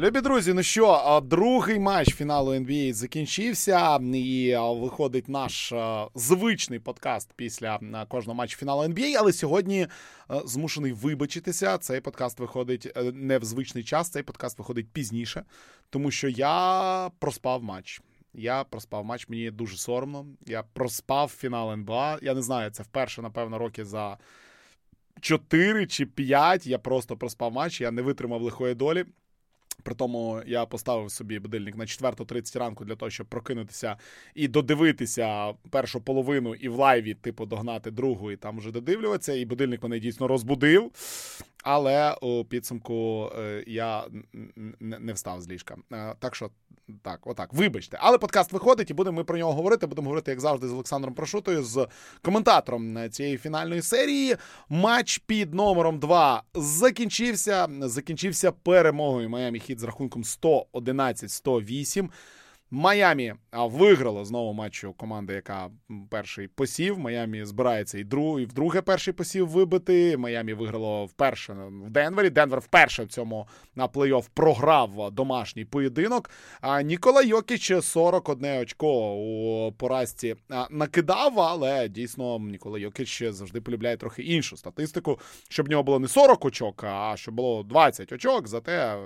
[0.00, 5.72] Любі друзі, ну що, другий матч фіналу NBA закінчився, і виходить наш
[6.14, 9.86] звичний подкаст після кожного матчу фіналу NBA, але сьогодні
[10.44, 11.78] змушений вибачитися.
[11.78, 15.44] Цей подкаст виходить е, не в звичний час, цей подкаст виходить пізніше,
[15.90, 18.00] тому що я проспав матч.
[18.34, 20.26] Я проспав матч, мені дуже соромно.
[20.46, 22.18] Я проспав фінал НБА.
[22.22, 24.18] Я не знаю, це вперше, напевно, роки за
[25.20, 26.66] 4 чи 5.
[26.66, 29.04] Я просто проспав матч, я не витримав лихої долі.
[29.80, 33.96] При тому я поставив собі будильник на 4.30 ранку для того, щоб прокинутися
[34.34, 39.32] і додивитися першу половину і в лайві, типу, догнати другу і там вже додивлюватися.
[39.32, 40.90] І будильник мене дійсно розбудив.
[41.62, 44.04] Але у підсумку е, я
[44.80, 45.76] не встав з ліжка.
[45.92, 46.50] Е, так що
[47.02, 47.98] так, отак, вибачте.
[48.00, 49.86] Але подкаст виходить, і будемо ми про нього говорити.
[49.86, 51.86] Будемо говорити, як завжди, з Олександром Прошутою, з
[52.22, 54.36] коментатором цієї фінальної серії.
[54.68, 57.68] Матч під номером 2 закінчився.
[57.80, 62.08] Закінчився перемогою Майами Хіт з рахунком 111-108.
[62.72, 65.70] Майамі виграло знову матчу команда, яка
[66.10, 66.98] перший посів.
[66.98, 70.16] Майамі збирається і друг, і вдруге перший посів вибити.
[70.16, 72.30] Майамі виграло вперше в Денвері.
[72.30, 76.30] Денвер вперше в цьому на плей-офф програв домашній поєдинок.
[76.60, 80.36] А Нікола Йокіч 41 очко у поразці
[80.70, 86.08] накидав, але дійсно Нікола Йокіч завжди полюбляє трохи іншу статистику, щоб в нього було не
[86.08, 88.98] 40 очок, а щоб було 20 очок, зате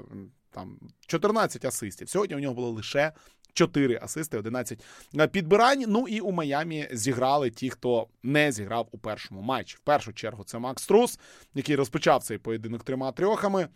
[0.50, 2.08] там 14 асистів.
[2.08, 3.12] Сьогодні у нього було лише
[3.54, 4.84] 4 асисти, 11
[5.32, 5.84] підбирань.
[5.88, 9.76] Ну і у Майамі зіграли ті, хто не зіграв у першому матчі.
[9.76, 11.18] В першу чергу це Макс Трус,
[11.54, 13.68] який розпочав цей поєдинок трьома трьохами.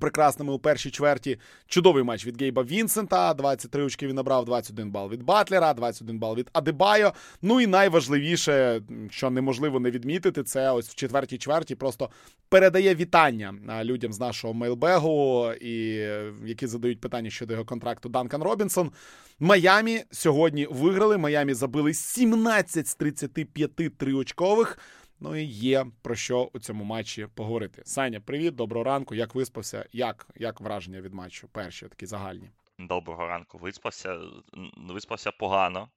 [0.00, 3.34] Прекрасними у першій чверті чудовий матч від Гейба Вінсента.
[3.34, 7.12] 23 очки він набрав, 21 бал від Батлера, 21 бал від Адебайо.
[7.42, 12.10] Ну і найважливіше, що неможливо не відмітити, це ось в четвертій чверті просто
[12.48, 15.86] передає вітання людям з нашого мейлбегу, і
[16.44, 18.90] які задають питання щодо його контракту Данкан Робінсон.
[19.40, 21.18] Майамі сьогодні виграли.
[21.18, 24.78] Майамі забили 17 з 35 триочкових.
[25.20, 27.82] Ну і є про що у цьому матчі поговорити.
[27.84, 29.14] Саня, привіт, доброго ранку.
[29.14, 29.86] Як виспався?
[29.92, 31.48] Як як враження від матчу?
[31.48, 32.50] Перші такі загальні?
[32.78, 33.58] Доброго ранку.
[33.58, 34.18] Виспався.
[34.76, 35.88] Виспався погано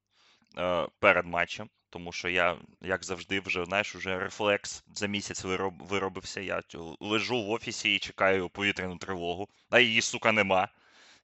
[0.58, 5.74] е, перед матчем, тому що я, як завжди, вже знаєш, уже рефлекс за місяць вироб,
[5.80, 6.42] виробився.
[6.42, 6.62] Я
[7.00, 10.68] лежу в офісі і чекаю повітряну тривогу, а її сука нема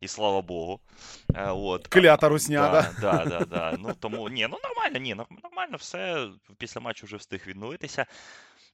[0.01, 0.79] і слава Богу.
[1.35, 1.88] Е, от.
[1.88, 2.91] Клята русня, да?
[3.01, 5.16] Да, да, да, Ну, тому, ні, ну нормально, ні,
[5.65, 6.29] нормально все.
[6.57, 8.05] Після матчу вже встиг відновитися.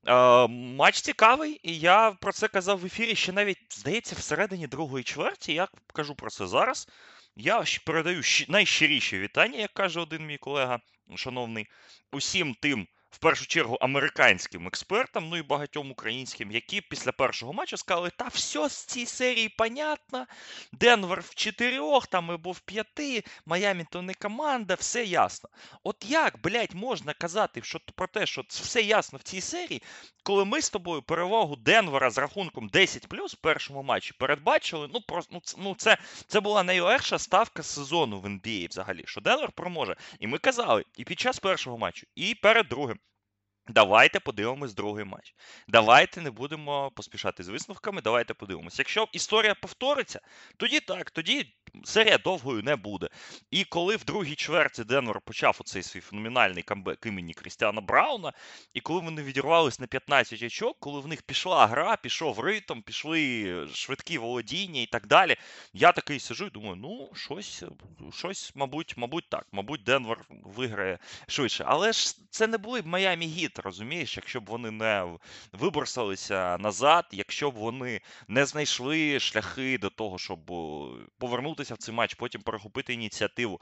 [0.07, 5.03] Е, Матч цікавий, і я про це казав в ефірі ще навіть, здається, всередині другої
[5.03, 5.53] чверті.
[5.53, 6.88] Я кажу про це зараз.
[7.35, 10.79] Я передаю найщиріші вітання, як каже один мій колега,
[11.16, 11.68] шановний,
[12.12, 17.78] усім тим в першу чергу американським експертам, ну і багатьом українським, які після першого матчу
[17.78, 20.26] сказали, та все з цій серії понятно.
[20.72, 25.50] Денвер в чотирьох, там або в п'яти, Майамі то не команда, все ясно.
[25.84, 29.82] От як, блядь, можна казати що, про те, що все ясно в цій серії,
[30.24, 35.02] коли ми з тобою перевагу Денвера з рахунком 10 плюс в першому матчі передбачили, ну
[35.02, 39.96] просто ну, ну це це була найлегша ставка сезону в NBA взагалі, що Денвер проможе.
[40.20, 43.00] І ми казали і під час першого матчу, і перед другим.
[43.72, 45.34] Давайте подивимось другий матч.
[45.68, 48.02] Давайте не будемо поспішати з висновками.
[48.02, 48.80] Давайте подивимось.
[48.80, 50.20] Якщо історія повториться,
[50.58, 53.09] тоді так, тоді серія довгою не буде.
[53.52, 58.34] І коли в другій чверті Денвер почав оцей свій феноменальний камбек імені Крістіана Брауна,
[58.74, 63.68] і коли вони відірвались на 15 очок, коли в них пішла гра, пішов ритм, пішли
[63.74, 65.36] швидкі володіння і так далі,
[65.74, 67.64] я такий сижу і думаю, ну, щось,
[68.14, 71.64] щось, мабуть, мабуть, так, мабуть, Денвер виграє швидше.
[71.68, 73.28] Але ж це не були б Майамі
[73.62, 75.18] Розумієш, якщо б вони не
[75.54, 80.40] виборсалися назад, якщо б вони не знайшли шляхи до того, щоб
[81.18, 83.62] повернутися в цей матч, потім перехопити ініціативу.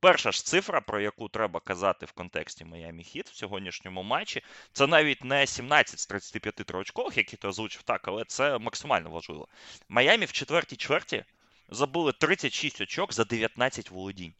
[0.00, 4.42] Перша ж цифра, про яку треба казати в контексті Майами Хіт в сьогоднішньому матчі,
[4.72, 9.48] це навіть не 17 з 35 троочкових, які ти озвучив так, але це максимально важливо.
[9.88, 11.24] Майамі в четвертій чверті
[11.68, 14.32] забули 36 очок за 19 володінь.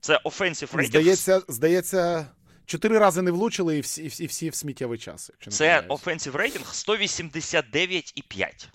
[0.00, 1.02] Це офенсів рейтинг.
[1.02, 2.26] Здається, здається,
[2.66, 5.30] чотири рази не влучили і всі і всі в сміттєвий час.
[5.48, 8.66] Це офенсів рейтинг 189,5.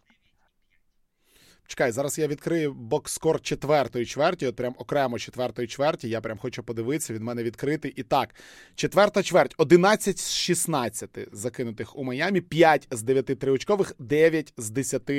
[1.69, 6.09] Чекай, зараз я відкрию бокскор четвертої чверті, от прям окремо четвертої чверті.
[6.09, 7.93] Я прям хочу подивитися, від мене відкритий.
[7.95, 8.35] І так,
[8.75, 15.11] четверта чверть, 11 з 16 закинутих у Майамі, 5 з 9 триочкових, 9 з 10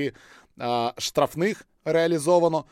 [0.59, 2.65] а, штрафних реалізовано,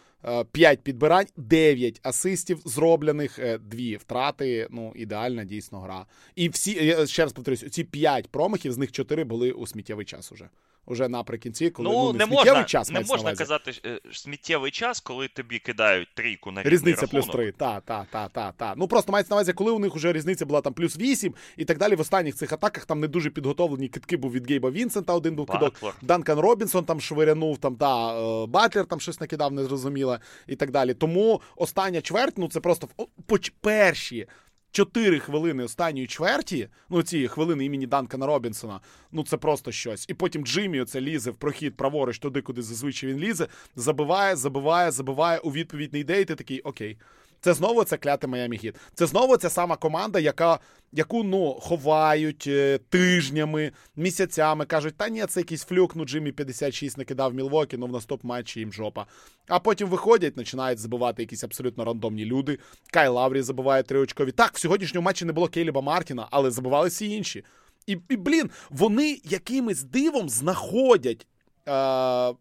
[0.52, 4.66] 5 підбирань, 9 асистів зроблених, 2 е, втрати.
[4.70, 6.06] Ну, ідеальна дійсно гра.
[6.36, 10.04] І всі, я ще раз повторюсь, ці 5 промахів, з них 4 були у сміттєвий
[10.04, 10.48] час уже.
[10.88, 15.00] Уже наприкінці, коли Ну, ну, не сміттєвий можна, час не можна казати е, сміттєвий час,
[15.00, 17.36] коли тобі кидають трійку на рівний Різниця плюс рахунок.
[17.36, 17.52] 3.
[17.52, 18.74] Та, та, та, та, та.
[18.76, 21.64] Ну просто мається на увазі, коли у них вже різниця була там плюс 8 і
[21.64, 21.94] так далі.
[21.94, 25.46] В останніх цих атаках там не дуже підготовлені китки був від Гейба Вінсента, один був
[25.46, 25.74] кидок.
[26.02, 30.94] Данкан Робінсон там швирянув, там та е, Батлер там щось накидав, незрозуміло і так далі.
[30.94, 32.88] Тому остання чверть, ну це просто
[33.28, 34.26] поч- перші.
[34.70, 38.80] Чотири хвилини останньої чверті, ну ці хвилини імені Данкана Робінсона,
[39.12, 40.04] ну це просто щось.
[40.08, 44.90] І потім Джиммі оце лізе в прохід праворуч туди, куди зазвичай він лізе, забиває, забиває,
[44.90, 46.96] забиває, у відповідь не йде, і ти такий окей.
[47.40, 48.74] Це знову це кляте Майамі Гіт.
[48.94, 50.58] Це знову ця сама команда, яка,
[50.92, 54.64] яку ну, ховають е, тижнями, місяцями.
[54.64, 58.60] Кажуть, та ні, це якийсь fluke, ну Джиммі 56 накидав Мілвокі, ну в наступ матчі
[58.60, 59.06] їм жопа.
[59.48, 62.58] А потім виходять, починають забивати якісь абсолютно рандомні люди.
[62.90, 64.32] Кай Лаврі забиває триочкові.
[64.32, 67.44] Так, в сьогоднішньому матчі не було Кейліба Мартіна, але забивали всі інші.
[67.86, 71.26] І, і блін, вони якимось дивом знаходять
[71.68, 72.34] е,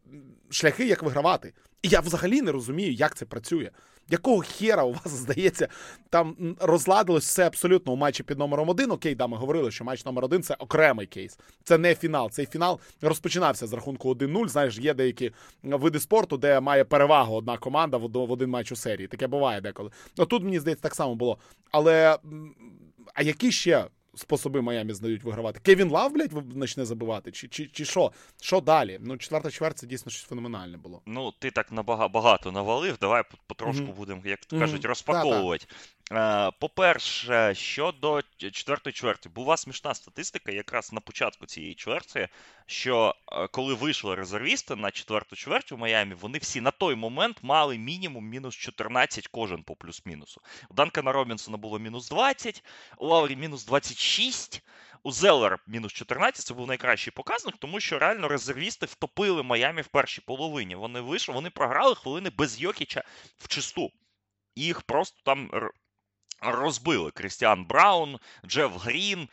[0.50, 1.54] шляхи, як вигравати.
[1.82, 3.70] І я взагалі не розумію, як це працює.
[4.10, 5.68] Якого хера у вас здається,
[6.10, 8.92] там розладилось все абсолютно у матчі під номером один.
[8.92, 11.40] Окей, да, ми говорили, що матч номер один це окремий кейс.
[11.64, 12.32] Це не фінал.
[12.32, 14.48] Цей фінал розпочинався з рахунку 1-0.
[14.48, 15.32] Знаєш, є деякі
[15.64, 19.08] види спорту, де має перевагу одна команда в один матч у серії.
[19.08, 19.92] Таке буває деколи.
[20.18, 21.38] Ну тут мені здається так само було.
[21.72, 22.18] Але
[23.14, 23.86] а які ще
[24.18, 25.60] способи Майами знають вигравати?
[25.64, 27.32] Кевін Лав, блядь, почне забивати?
[27.32, 28.12] Чи, чи, чи що?
[28.42, 29.00] Що далі?
[29.02, 31.02] Ну, четверта чверть це дійсно щось феноменальне було.
[31.06, 32.98] Ну, ти так набага- багато навалив.
[33.02, 33.94] Давай потрошку Мгм.
[33.94, 34.62] будемо, як Мгм.
[34.62, 35.66] кажуть, розпаковувати.
[36.12, 42.28] Е, По-перше, щодо четвертої чверті, була смішна статистика якраз на початку цієї чверті,
[42.66, 47.38] що е, коли вийшли резервісти на четверту чверть у Майамі, вони всі на той момент
[47.42, 50.42] мали мінімум мінус 14 кожен по плюс-мінусу.
[50.70, 52.64] У Данкана Робінсона було мінус 20,
[52.98, 54.64] у Лаврі мінус 26.
[55.04, 59.88] У Зеллера мінус 14 це був найкращий показник, тому що реально резервісти втопили Майамі в
[59.88, 60.76] першій половині.
[60.76, 63.04] Вони вийшли, вони програли хвилини без Йокіча
[63.38, 63.92] в чисту.
[64.56, 65.50] Їх просто там
[66.42, 69.28] розбили Крістіан Браун, Джеф Грін,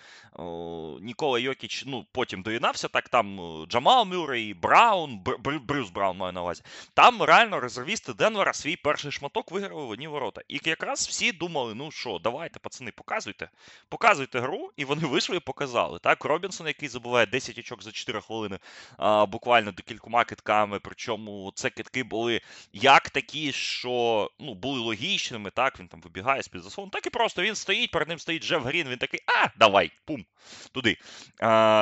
[1.00, 6.32] Нікола Йокіч, ну потім доєднався, так там Джамал Мюррей, Браун, Бр- Бр- Брюс Браун маю
[6.32, 6.62] на увазі.
[6.94, 10.40] Там реально резервісти Денвера свій перший шматок виграли в одні ворота.
[10.48, 13.48] І якраз всі думали, ну що, давайте, пацани, показуйте.
[13.88, 15.98] Показуйте гру, і вони вийшли і показали.
[15.98, 18.58] Так, Робінсон, який забиває 10 очок за 4 хвилини,
[18.96, 20.81] а, буквально декількома кидками.
[20.80, 22.40] Причому це кидки були
[22.72, 27.43] як такі, що ну, були логічними, так, він там вибігає з-під заслону, так і просто
[27.43, 30.25] він стоїть, перед ним стоїть Джеф Грін, він такий, а, давай, пум,
[30.73, 30.96] туди.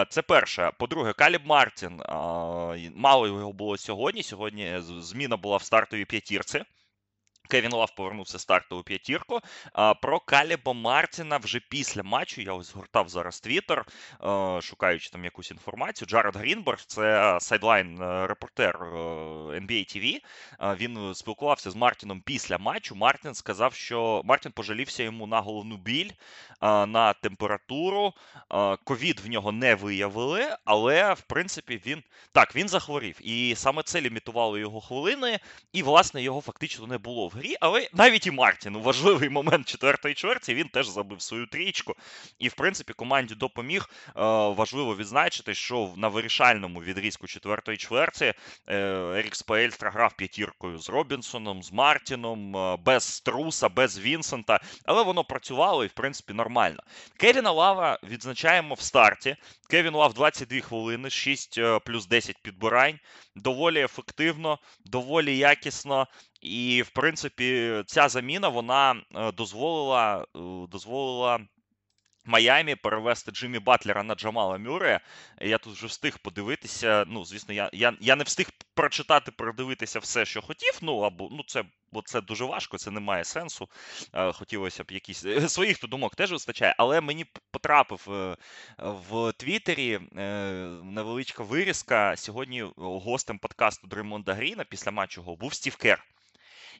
[0.09, 0.71] Це перше.
[0.79, 2.01] По-друге, Каліб Мартін,
[2.95, 4.23] мало його було сьогодні.
[4.23, 6.63] Сьогодні зміна була в стартовій п'ятірці.
[7.49, 9.41] Кевін Лав повернувся в стартову п'ятірку.
[10.03, 12.41] Про Каліба Мартіна вже після матчу.
[12.41, 13.85] Я ось згортав зараз твіттер,
[14.61, 16.09] шукаючи там якусь інформацію.
[16.09, 18.87] Джаред Грінберг, це sideline е, reporter е,
[19.61, 20.21] NBA TV.
[20.77, 22.95] Він спілкувався з Мартіном після матчу.
[22.95, 26.11] Мартін сказав, що Мартін пожалівся йому на головну біль,
[26.63, 28.13] на температуру.
[28.85, 32.03] Ковід в нього не виявили, але в принципі він
[32.33, 33.19] так він захворів.
[33.21, 35.39] І саме це лімітувало його хвилини.
[35.73, 39.69] І, власне, його фактично не було в грі, але навіть і Мартін у важливий момент
[39.69, 41.95] четвертої чверті він теж забив свою трічку.
[42.39, 43.91] І, в принципі, команді допоміг.
[44.09, 44.13] Е,
[44.49, 48.35] важливо відзначити, що на вирішальному відрізку четвертої чверті
[48.67, 48.77] е,
[49.19, 55.25] Ерік Спаельстра грав п'ятіркою з Робінсоном, з Мартіном, е, без Струса, без Вінсента, але воно
[55.25, 56.83] працювало і, в принципі, нормально.
[57.17, 59.37] Кевіна Лава відзначаємо в старті.
[59.71, 62.99] Кевін Лав 22 хвилини, 6 е, плюс 10 підбирань.
[63.37, 66.07] Доволі ефективно, доволі якісно.
[66.43, 71.41] І, в принципі, ця заміна вона е, дозволила, е, дозволила
[72.25, 75.01] Майамі перевести Джиммі Батлера на Джамала Мюррея.
[75.41, 77.05] Я тут вже встиг подивитися.
[77.09, 80.79] Ну, звісно, я, я, я не встиг прочитати, передивитися все, що хотів.
[80.83, 83.69] Ну, або ну, це, бо це дуже важко, це не має сенсу.
[84.13, 88.09] Е, Хотілося б якісь своїх то думок теж вистачає, але мені потрапив
[88.79, 90.01] в Твіттері
[90.83, 92.17] невеличка вирізка.
[92.17, 96.05] Сьогодні гостем подкасту Дреймонда Гріна після матчу був Стів Кер.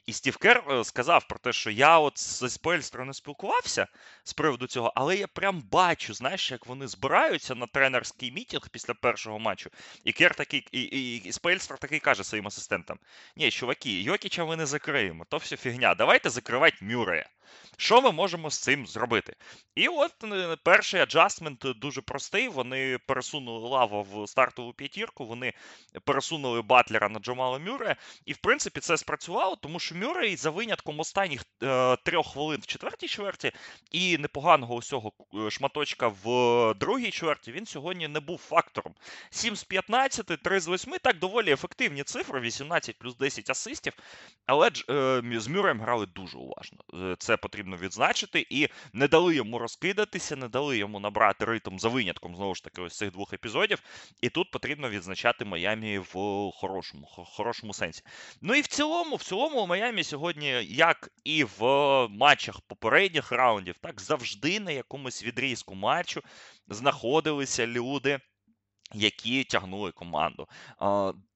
[0.05, 3.87] І Стів Кер е, сказав про те, що я от з Спельстрою не спілкувався
[4.23, 8.93] з приводу цього, але я прям бачу, знаєш, як вони збираються на тренерський meeting після
[8.93, 9.69] першого матчу.
[10.03, 12.99] І Кер такий, і, і, і Спельстер такий каже своїм асистентам:
[13.35, 15.95] Ні, чуваки, Йокіча ми не закриємо, то все фігня.
[15.95, 17.29] Давайте закривати Мюррея.
[17.77, 19.35] Що ми можемо з цим зробити?
[19.75, 22.47] І от е, перший аджастмент дуже простий.
[22.47, 25.53] Вони пересунули лаву в стартову п'ятірку, вони
[26.05, 27.95] пересунули Батлера на Джамала Мюре.
[28.25, 32.65] І в принципі це спрацювало, тому що Мюррей за винятком останніх е, трьох хвилин в
[32.65, 33.51] четвертій чверті
[33.91, 38.93] і непоганого усього е, шматочка в другій чверті він сьогодні не був фактором.
[39.29, 43.93] 7 з 15, 3 з 8, так доволі ефективні цифри, 18 плюс 10 асистів.
[44.45, 46.77] Але е, з Мюрреєм грали дуже уважно.
[46.93, 48.45] Е, це потрібно відзначити.
[48.49, 52.81] І не дали йому розкидатися, не дали йому набрати ритм за винятком знову ж таки
[52.81, 53.83] ось цих двох епізодів.
[54.21, 56.13] І тут потрібно відзначати Майамі в
[56.53, 58.03] хорошому хорошому сенсі.
[58.41, 61.61] Ну і в цілому, в цілому, у Майамі сьогодні, як і в
[62.07, 66.21] матчах попередніх раундів, так завжди на якомусь відрізку матчу
[66.67, 68.19] знаходилися люди
[68.93, 70.47] які тягнули команду.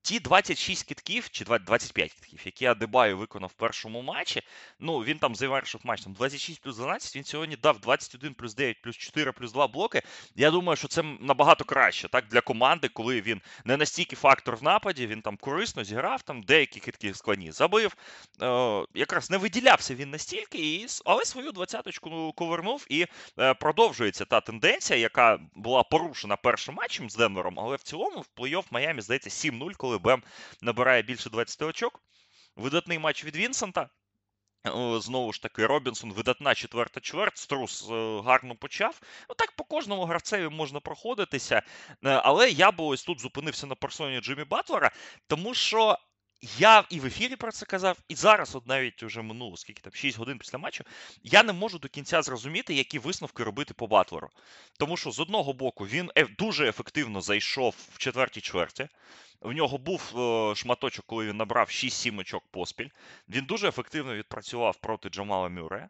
[0.07, 4.41] Ті 26 кітків, чи 25 кітків, які Адебаю виконав в першому матчі.
[4.79, 8.81] Ну, він там завершив матч там 26 плюс 12, він сьогодні дав 21 плюс 9
[8.81, 10.01] плюс 4 плюс 2 блоки.
[10.35, 14.63] Я думаю, що це набагато краще так, для команди, коли він не настільки фактор в
[14.63, 17.95] нападі, він там корисно зіграв, там деякі китки складні забив.
[18.41, 23.05] Е, Якраз не виділявся він настільки, і, але свою двадцяточку ковернув і
[23.39, 28.41] е, продовжується та тенденція, яка була порушена першим матчем з Денвером, але в цілому в
[28.41, 30.23] плей-офф Майамі здається 7-0, коли коли Бем
[30.61, 32.01] набирає більше 20 очок.
[32.55, 33.89] Видатний матч від Вінсента.
[34.99, 38.99] Знову ж таки, Робінсон, видатна четверта чверть, Струс е, гарно почав.
[39.29, 41.55] Ну так по кожному гравцеві можна проходитися.
[41.55, 44.91] Е, але я би ось тут зупинився на персоні Джиммі Батлера,
[45.27, 45.97] тому що
[46.41, 49.93] я і в ефірі про це казав, і зараз, от навіть вже минуло скільки там
[49.93, 50.83] 6 годин після матчу,
[51.23, 54.29] я не можу до кінця зрозуміти, які висновки робити по Батлеру.
[54.79, 58.87] Тому що з одного боку він дуже ефективно зайшов в четвертій чверті.
[59.41, 62.89] В нього був е, шматочок, коли він набрав 6-7 очок поспіль.
[63.29, 65.89] Він дуже ефективно відпрацював проти Джамала Мюре.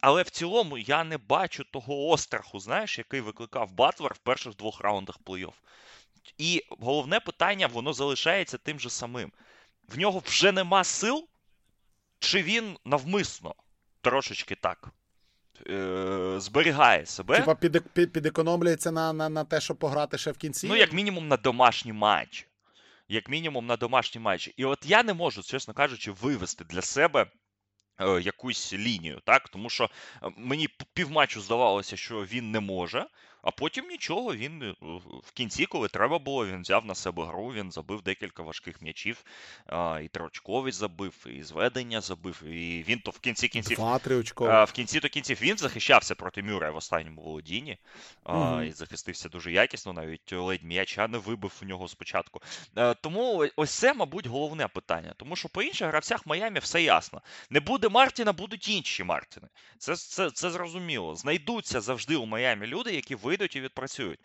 [0.00, 4.80] Але в цілому я не бачу того остраху, знаєш, який викликав Батлер в перших двох
[4.80, 5.52] раундах плей-офф.
[6.38, 9.32] І головне питання, воно залишається тим же самим.
[9.88, 11.28] В нього вже нема сил,
[12.18, 13.54] чи він навмисно
[14.00, 14.88] трошечки так
[15.70, 17.36] е- зберігає себе.
[17.36, 20.68] Типа під, під, підекономлюється на, на, на те, щоб пограти ще в кінці?
[20.68, 22.48] Ну, як мінімум, на домашній матч
[23.08, 24.54] як мінімум на домашні матчі.
[24.56, 27.26] І от я не можу, чесно кажучи, вивести для себе.
[28.00, 29.84] Е, якусь лінію, так тому що
[30.22, 33.06] е, мені півматчу здавалося, що він не може.
[33.48, 34.74] А потім нічого, він е,
[35.24, 39.24] в кінці, коли треба було, він взяв на себе гру, він забив декілька важких м'ячів,
[40.04, 42.42] і трочковий забив, і зведення забив.
[42.44, 43.76] І він то в кінці кінців
[44.46, 47.78] Два, в кінці до кінців він захищався проти Мюра в останньому володінні
[48.26, 48.62] угу.
[48.62, 52.40] і захистився дуже якісно, навіть ледь м'яча не вибив у нього спочатку.
[52.76, 55.14] Е, тому ось це, мабуть, головне питання.
[55.16, 57.22] Тому що по інших гравцях Майамі все ясно.
[57.50, 59.48] Не буде Мартіна, будуть інші Мартіни.
[59.78, 61.14] Це, це, Це зрозуміло.
[61.14, 64.20] Знайдуться завжди у Майамі люди, які вийдуть і відпрацюють.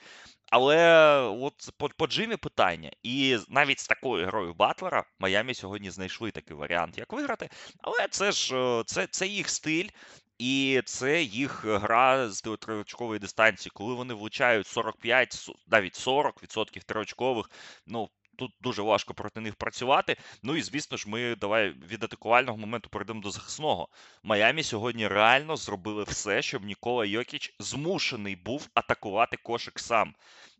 [0.51, 2.91] Але от по, по Джимі питання.
[3.03, 7.50] І навіть з такою грою Батлера Майамі сьогодні знайшли такий варіант, як виграти.
[7.82, 9.89] Але це ж е, це, це їх стиль.
[10.38, 17.50] І це їх гра з триочкової дистанції, коли вони влучають 45, навіть 40% триочкових.
[17.88, 20.18] Ну тут дуже важко проти них працювати.
[20.44, 23.88] Ну і звісно ж, ми давай від атакувального моменту перейдемо до захисного.
[24.24, 30.13] Майамі сьогодні реально зробили все, щоб Нікола Йокіч змушений був атакувати кошик сам.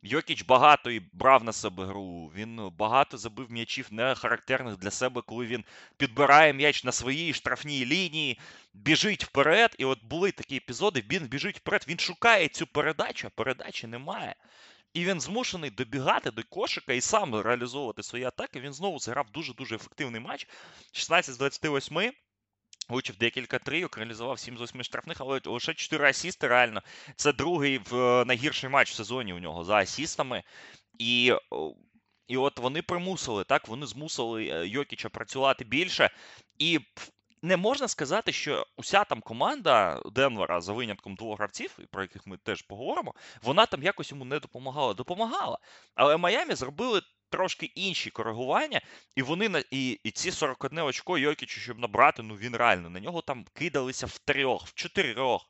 [0.06, 2.32] Йокіч багато і брав на себе гру.
[2.36, 5.63] Він багато забив м'ячів не характерних для себе, коли він
[5.98, 8.39] підбирає м'яч на своїй штрафній лінії,
[8.74, 9.75] біжить вперед.
[9.77, 11.03] І от були такі епізоди.
[11.12, 14.36] Він біжить вперед, він шукає цю передачу, а передачі немає.
[14.93, 18.59] І він змушений добігати до кошика і сам реалізовувати свої атаки.
[18.59, 20.47] Він знову зіграв дуже-дуже ефективний матч.
[20.91, 22.13] 16 з 28.
[22.89, 26.81] Влучив декілька трійок, реалізував 7 з 8 штрафних, але лише 4 асісти реально.
[27.15, 30.43] Це другий в е, найгірший матч в сезоні у нього за асістами.
[31.00, 31.33] І
[32.27, 36.09] і от вони примусили, так, вони змусили е, Йокіча працювати більше.
[36.57, 36.79] І
[37.43, 42.38] не можна сказати, що уся там команда Денвера за винятком двох гравців, про яких ми
[42.38, 44.93] теж поговоримо, вона там якось йому не допомагала.
[44.93, 45.57] Допомагала.
[45.95, 48.81] Але Майамі зробили трошки інші коригування,
[49.15, 53.00] і вони на і, і ці 41 очко Йокічу, щоб набрати, ну він реально на
[53.00, 55.50] нього там кидалися в трьох, в чотирьох.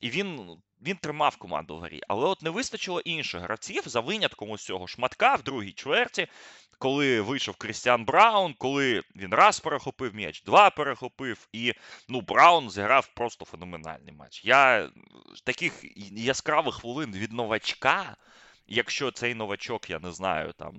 [0.00, 2.00] І він він тримав команду в грі.
[2.08, 6.26] Але от не вистачило інших гравців за винятком ось цього шматка в другій чверті,
[6.78, 11.72] коли вийшов Крістіан Браун, коли він раз перехопив м'яч, два перехопив, і
[12.08, 14.44] ну, Браун зіграв просто феноменальний матч.
[14.44, 14.90] Я
[15.44, 18.16] таких яскравих хвилин від новачка.
[18.68, 20.74] Якщо цей новачок, я не знаю, там,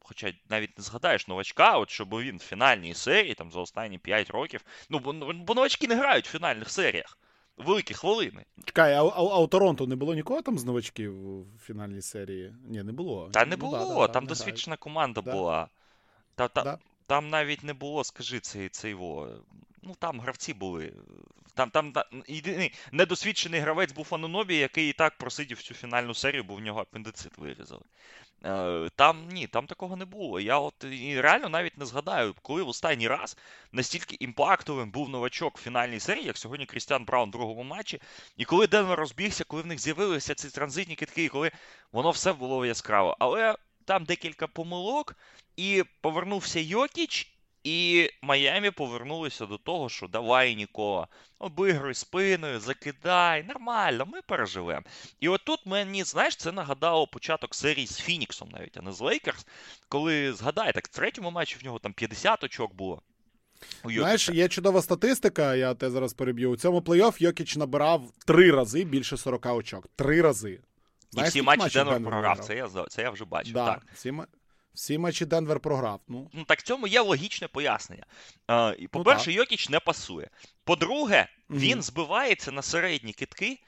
[0.00, 4.30] хоча навіть не згадаєш новачка, от щоб він в фінальній серії там за останні 5
[4.30, 4.64] років.
[4.90, 7.18] Ну, бо, бо новачки не грають в фінальних серіях.
[7.56, 8.44] Великі хвилини.
[8.64, 12.54] Чекай, а, а, а у Торонто не було нікого там з новачків в фінальній серії?
[12.68, 13.28] Ні, не було.
[13.32, 15.32] Та не Ну, було, да, да, там да, досвідчена команда Да.
[15.32, 15.68] була.
[16.34, 16.78] Та, та, Да.
[17.06, 19.28] Там навіть не було, скажи, цей, цей во.
[19.82, 20.92] Ну там гравці були.
[21.54, 26.44] Там, там та- єдиний недосвідчений гравець був Анунобі, який і так просидів всю фінальну серію,
[26.44, 27.82] бо в нього апендицит вирізали.
[28.44, 30.40] Е, Там ні, там такого не було.
[30.40, 33.36] Я от і реально навіть не згадаю, коли в останній раз
[33.72, 38.00] настільки імпактовим був новачок в фінальній серії, як сьогодні Крістіан Браун в другому матчі.
[38.36, 41.50] І коли Денвер розбігся, коли в них з'явилися ці транзитні кидки, і коли
[41.92, 43.16] воно все було яскраво.
[43.18, 45.16] Але там декілька помилок,
[45.56, 47.31] і повернувся Йокіч,
[47.64, 51.06] і Майамі повернулися до того, що давай, Нікола,
[51.38, 54.82] обігруй спиною, закидай, нормально, ми переживемо.
[55.20, 59.00] І от тут мені, знаєш, це нагадало початок серії з Фініксом навіть, а не з
[59.00, 59.46] Лейкерс,
[59.88, 63.02] коли згадай, так в третьому матчі в нього там 50 очок було.
[63.84, 66.50] Знаєш, є чудова статистика, я те зараз переб'ю.
[66.50, 69.86] У цьому плей-офф Йокіч набирав три рази більше 40 очок.
[69.96, 70.60] Три рази.
[71.12, 73.52] І всі матчі Денвер програв, це я, це я вже бачив.
[73.52, 73.82] Да, Так.
[73.94, 74.12] всі,
[74.74, 76.00] всі матчі Денвер програв.
[76.08, 78.04] Ну, Ну так цьому є логічне пояснення.
[78.78, 80.30] І, по-перше, Йокіч не пасує.
[80.64, 81.60] По-друге, Мгм.
[81.60, 83.58] він збивається на середні китки,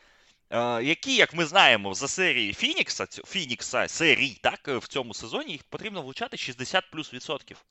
[0.83, 5.63] які, як ми знаємо, за серії Фінікса, Фінікса серій, так, е, в цьому сезоні їх
[5.63, 7.65] потрібно влучати 60 плюс відсотків.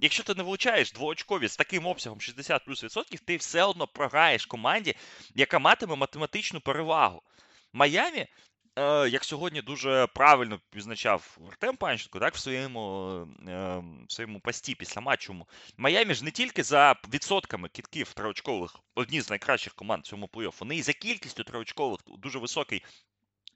[0.00, 4.46] Якщо ти не влучаєш двоочкові з таким обсягом 60 плюс відсотків, ти все одно програєш
[4.46, 4.94] команді,
[5.34, 7.22] яка матиме математичну перевагу.
[7.72, 8.26] Майамі,
[9.10, 13.10] як сьогодні дуже правильно відзначав Артем Панченко, так, в своєму,
[13.48, 19.20] е, в своєму пості після матчу, Майамі ж не тільки за відсотками кітків триочкових, одні
[19.20, 22.82] з найкращих команд в цьому плей-офф, вони і за кількістю триочкових дуже високий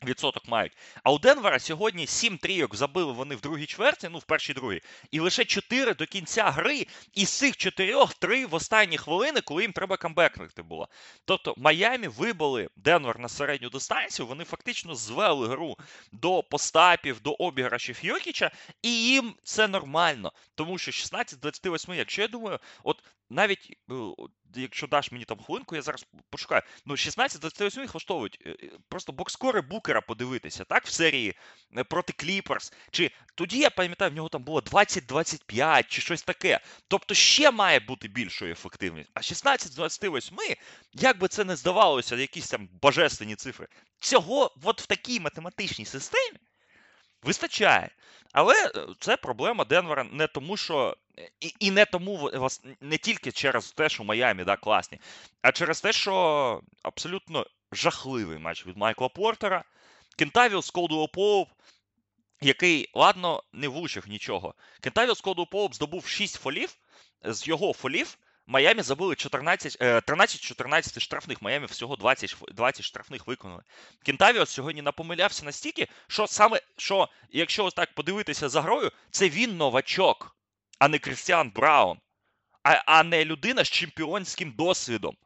[0.05, 0.73] відсоток мають.
[1.03, 4.81] А у Денвера сьогодні 7 трійок забили вони в другій чверті, ну в першій другій,
[5.11, 9.63] і лише 4 до кінця гри, і з цих 4 3 в останні хвилини, коли
[9.63, 10.89] їм треба камбекнути було.
[11.25, 15.77] Тобто Майамі вибили Денвер на середню дистанцію, вони фактично звели гру
[16.13, 18.51] до постапів, до обіграшів Йокіча,
[18.83, 20.33] і їм це нормально.
[20.55, 23.95] Тому що 16-28, якщо я думаю, от навіть е,
[24.55, 26.63] якщо даш мені там хвилинку, я зараз пошукаю.
[26.87, 28.39] Ну, 16-28 їх влаштовують.
[28.47, 31.35] Е, е, Просто бокскори Букера подивитися, так, в серії
[31.77, 32.73] е, проти Кліперс.
[32.91, 36.61] Чи тоді я пам'ятаю, в нього там було 20-25 чи щось таке.
[36.89, 39.13] Тобто ще має бути більшою ефективністю.
[39.15, 40.57] А 16-28,
[40.93, 43.67] як би це не здавалося, якісь там божественні цифри,
[44.01, 46.39] цього от в такій математичній системі
[47.23, 47.91] вистачає.
[48.33, 50.97] Але е, це проблема Денвера не тому, що
[51.41, 52.31] і, і не тому
[52.81, 55.01] не тільки через те, що Майамі да, класні,
[55.43, 59.65] а через те, що абсолютно жахливий матч від Майкла Портера.
[60.17, 61.49] Кентавіус Колдуел Поуп,
[62.41, 64.55] який, ладно, не влучив нічого.
[64.81, 66.77] Кентавіус Колдуел Поуп здобув 6 фолів.
[67.25, 68.19] З його фолів
[68.51, 71.43] Майамі забили 14, е, 13-14 штрафних.
[71.43, 73.63] Майами всього 20, 20 штрафних виконали.
[74.05, 79.57] Кентавіос сьогодні напомилявся настільки, що саме що, якщо ось так подивитися за грою, це він
[79.57, 80.37] новачок,
[80.79, 81.99] а не Крістіан Браун,
[82.63, 85.17] а, а не людина з чемпіонським досвідом,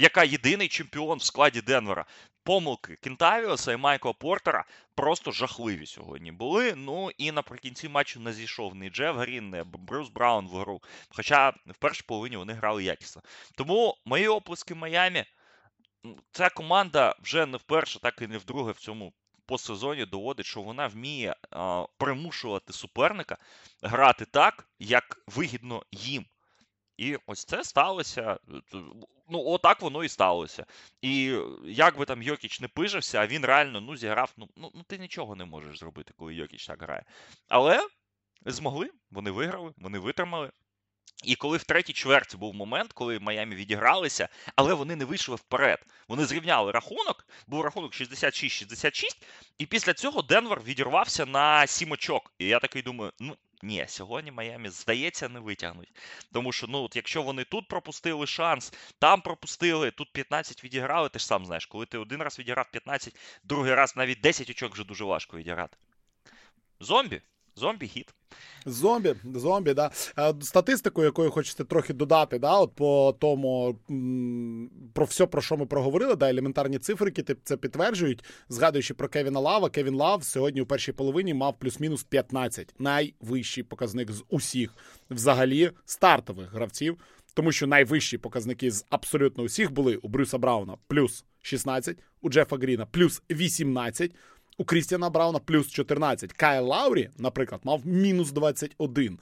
[0.00, 2.04] яка єдиний чемпіон в складі Денвера.
[2.42, 6.74] Помилки Кентавіоса і Майкла Портера просто жахливі сьогодні були.
[6.76, 10.82] Ну і наприкінці матчу не зійшов ні Джеф Грін, ні Брюс Браун в гру.
[11.08, 13.22] Хоча в першій половині вони грали якісно.
[13.54, 15.24] Тому мої оплески Майамі.
[16.32, 19.12] Ця команда вже не вперше, так і не вдруге в цьому
[19.46, 23.36] постсезоні доводить, що вона вміє а, примушувати суперника
[23.82, 26.26] грати так, як вигідно їм.
[26.96, 28.38] І ось це сталося.
[29.30, 30.66] Ну, отак воно і сталося.
[31.02, 34.32] І як би там Йокіч не пижився, а він реально ну, зіграв.
[34.36, 37.04] Ну, ну, ну ти нічого не можеш зробити, коли Йокіч так грає.
[37.48, 37.88] Але
[38.46, 40.50] змогли, вони виграли, вони витримали.
[41.24, 45.86] І коли в третій чверті був момент, коли Майамі відігралися, але вони не вийшли вперед.
[46.08, 49.02] Вони зрівняли рахунок, був рахунок 66-66,
[49.58, 52.32] і після цього Денвер відірвався на сім очок.
[52.38, 55.92] І я такий думаю, ну ні, сьогодні Майамі, здається, не витягнуть.
[56.32, 61.18] Тому що, ну, от якщо вони тут пропустили шанс, там пропустили, тут 15 відіграли, ти
[61.18, 64.84] ж сам знаєш, коли ти один раз відіграв 15, другий раз навіть 10 очок вже
[64.84, 65.76] дуже важко відіграти.
[66.80, 67.22] Зомбі,
[67.56, 68.14] зомбі хіт.
[68.66, 69.90] Зомбі, зомбі, да.
[70.18, 73.78] Е, Статистику, якою хочете трохи додати, да, от по тому
[74.92, 78.24] про все, про що ми проговорили, да, елементарні цифрики це підтверджують.
[78.48, 82.74] Згадуючи про Кевіна Лава, Кевін Лав сьогодні у першій половині мав плюс-мінус 15.
[82.78, 84.74] Найвищий показник з усіх
[85.10, 86.98] взагалі стартових гравців.
[87.34, 92.56] Тому що найвищі показники з абсолютно усіх були у Брюса Брауна плюс 16, у Джефа
[92.56, 94.12] Гріна плюс 18,
[94.58, 96.32] у Крістіана Брауна плюс 14.
[96.32, 99.18] Кайл Лаурі, наприклад, мав мінус 21.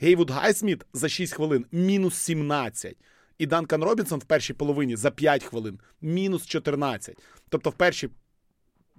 [0.00, 2.96] Гейвуд Гайсміт за 6 хвилин мінус 17.
[3.38, 7.18] І Данкан Робінсон в першій половині за 5 хвилин мінус 14.
[7.48, 8.08] Тобто в першій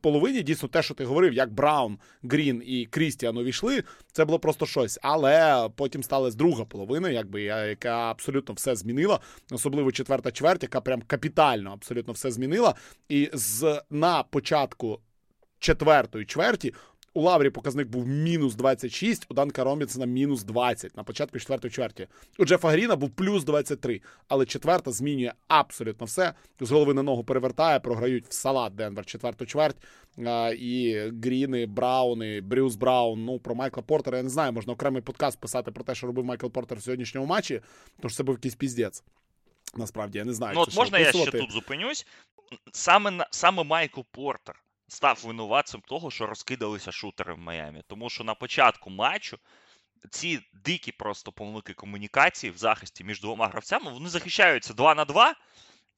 [0.03, 4.65] половині дійсно те, що ти говорив, як Браун, Грін і Крістіан увійшли, це було просто
[4.65, 4.99] щось.
[5.01, 9.19] Але потім сталася друга половина, якби яка абсолютно все змінила,
[9.51, 12.75] особливо четверта чверть, яка прям капітально абсолютно все змінила.
[13.09, 14.99] І з на початку
[15.63, 16.73] четвертої чверті
[17.13, 22.07] у Лаврі показник був мінус 26, у Данка Робінсона мінус 20 на початку четвертої чверті.
[22.39, 26.33] У Джефа Гріна був плюс 23, але четверта змінює абсолютно все.
[26.59, 29.77] З голови на ногу перевертає, програють в салат Денвер четверту чверть.
[30.57, 33.25] І Гріни, Брауни, Брюс Браун.
[33.25, 36.25] Ну про Майкла Портера я не знаю, можна окремий подкаст писати про те, що робив
[36.25, 37.61] Майкл Портер в сьогоднішньому матчі,
[37.99, 39.03] тому що це був якийсь піздець.
[39.75, 40.53] Насправді я не знаю.
[40.55, 42.07] Ну, от можна я ще тут зупинюсь.
[42.71, 47.83] Саме саме Майкл Портер став винуватцем того, що розкидалися шутери в Майамі.
[47.87, 49.39] Тому що на початку матчу
[50.11, 55.35] ці дикі просто помилки комунікації в захисті між двома гравцями вони захищаються 2 на 2.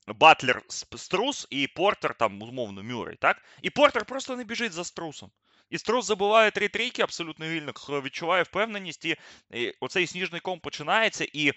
[0.07, 3.41] Батлер Струс і Портер, там, умовно, Мюррей, так?
[3.61, 5.31] І Портер просто не біжить за Струсом.
[5.69, 9.17] І Струс забиває три трійки, абсолютно вільно відчуває впевненість, і,
[9.51, 11.51] і оцей сніжний ком починається, і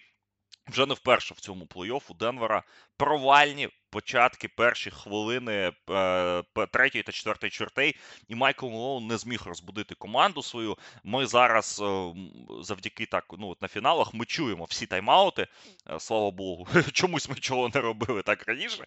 [0.69, 2.63] вже не вперше в цьому плей-офф у Денвера
[2.97, 3.69] провальні
[3.99, 7.97] початки перші хвилини е, третьої та четвертої чвертей,
[8.29, 10.77] і Майкл Мелоун не зміг розбудити команду свою.
[11.05, 12.15] Ми зараз е,
[12.63, 15.47] завдяки так, ну от на фіналах ми чуємо всі тайм-аути.
[15.91, 18.85] Е, слава Богу, чомусь ми чого не робили так раніше.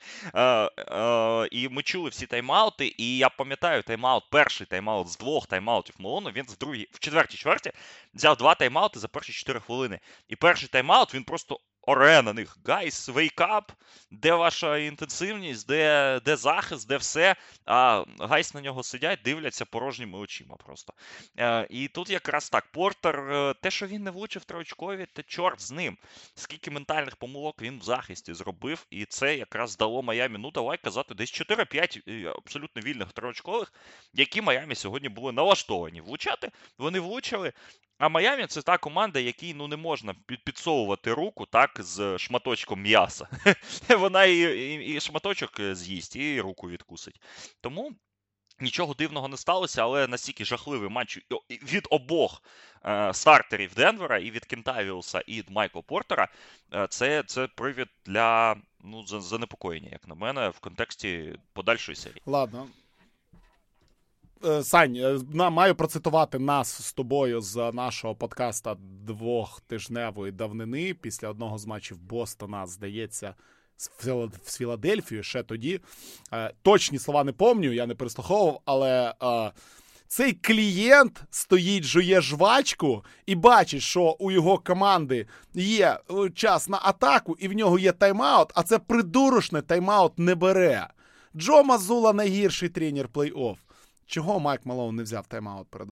[1.52, 6.30] І ми чули всі тайм-аути, і я пам'ятаю тайм-аут, перший тайм-аут з двох тайм-аутів Мелону,
[6.30, 7.72] він в другій, в четвертій чверті
[8.14, 10.00] взяв два тайм-аути за перші чотири хвилини.
[10.28, 12.58] І перший тайм-аут він просто оре на них.
[12.66, 13.64] Guys, up,
[14.12, 17.36] де ваша інтенсивність, де де захист, де все.
[17.66, 20.94] А guys на нього сидять, дивляться порожніми очима просто.
[21.40, 22.72] Е, І тут якраз так.
[22.72, 25.98] Портер, е, те, що він не влучив трьохочковий, то чорт з ним.
[26.36, 31.14] Скільки ментальних помилок він в захисті зробив, і це якраз дало Майамі, ну давай казати,
[31.14, 33.74] десь 4-5 е, абсолютно вільних троочкових,
[34.14, 36.52] які Майамі сьогодні були налаштовані влучати.
[36.78, 37.54] Вони влучили.
[38.02, 43.28] А Майамі це та команда, якій ну не можна підсовувати руку так з шматочком м'яса.
[43.90, 47.22] Вона і, і, і шматочок е, з'їсть, і руку відкусить.
[47.62, 47.92] Тому.
[48.60, 52.44] Нічого дивного не сталося, але настільки жахливий матч від обох
[52.86, 56.28] е, стартерів Денвера, і від Кентавіуса, і від Майкла Портера.
[56.74, 62.22] Е, це це привід для ну, занепокоєння, як на мене, в контексті подальшої серії.
[62.26, 62.68] Ладно,
[64.62, 68.76] Сань, е, маю процитувати нас з тобою з нашого подкаста
[69.06, 73.36] двохтижневої давнини після одного з матчів Бостона, здається,
[73.78, 75.80] з Філадельфією ще тоді.
[76.34, 79.14] Е, точні слова не помню, я не переслуховував, але.
[80.08, 86.00] Цей клієнт стоїть, жує жвачку і бачить, що у його команди є
[86.36, 90.88] час на атаку, і в нього є тайм-аут, а це придурочне тайм-аут не бере.
[91.36, 93.56] Джо Мазула найгірший тренер плей-офф.
[94.12, 95.90] Чого Майк Малоун не взяв тайм-аут перед?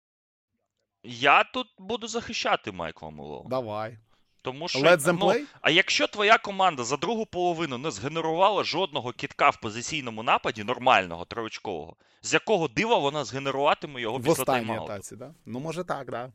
[1.03, 3.49] Я тут буду захищати Майкла Малоуна.
[3.49, 3.97] Давай.
[4.41, 5.41] Тому що, Let them ну, play?
[5.62, 11.25] А якщо твоя команда за другу половину не згенерувала жодного кітка в позиційному нападі, нормального,
[11.25, 15.34] трьохочкового, з якого дива вона згенеруватиме його в після тайм атаці, да?
[15.45, 16.32] Ну, може так, да.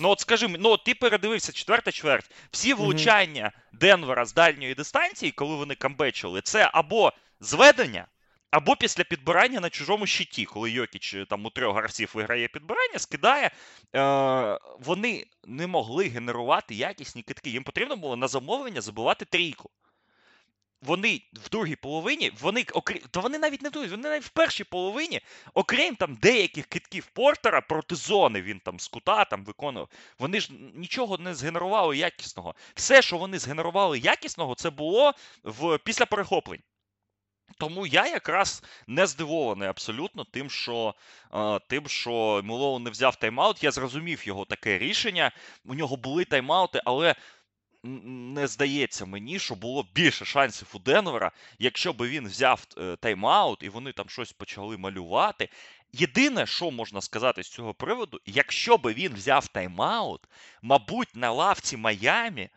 [0.00, 2.30] Ну, от скажи, ну ти передивився четверта чверть.
[2.50, 3.52] Всі влучання.
[3.72, 8.06] Денвера з дальньої дистанції, коли вони камбечили, це або зведення,
[8.50, 12.98] або після підбирання на чужому щиті, коли Йокіч е, там у трьох гравців виграє підбирання,
[12.98, 13.50] скидає,
[13.96, 17.50] е, вони не могли генерувати якісні китки.
[17.50, 19.70] Їм потрібно було на замовлення забивати трійку.
[20.82, 24.64] Вони в другій половині, вони окрім, то вони навіть не в вони навіть в першій
[24.64, 25.20] половині,
[25.54, 29.88] окрім там деяких китків Портера проти зони, він там з кута там виконував.
[30.18, 32.54] Вони ж нічого не згенерували якісного.
[32.74, 36.60] Все, що вони згенерували якісного, це було в після перехоплень.
[37.58, 40.94] Тому я якраз не здивований абсолютно тим, що
[41.34, 43.64] е, тим, що Мелоу не взяв тайм-аут.
[43.64, 45.32] Я зрозумів його таке рішення.
[45.64, 47.14] У нього були тайм-аути, але
[47.82, 53.64] не здається мені, що було більше шансів у Денвера, якщо би він взяв е, тайм-аут
[53.64, 55.48] і вони там щось почали малювати.
[55.92, 60.20] Єдине, що можна сказати з цього приводу, якщо би він взяв тайм-аут,
[60.62, 62.48] мабуть, на лавці Майамі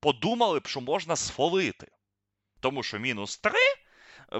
[0.00, 1.88] подумали б, що можна сфолити.
[2.60, 3.52] Тому що мінус 3.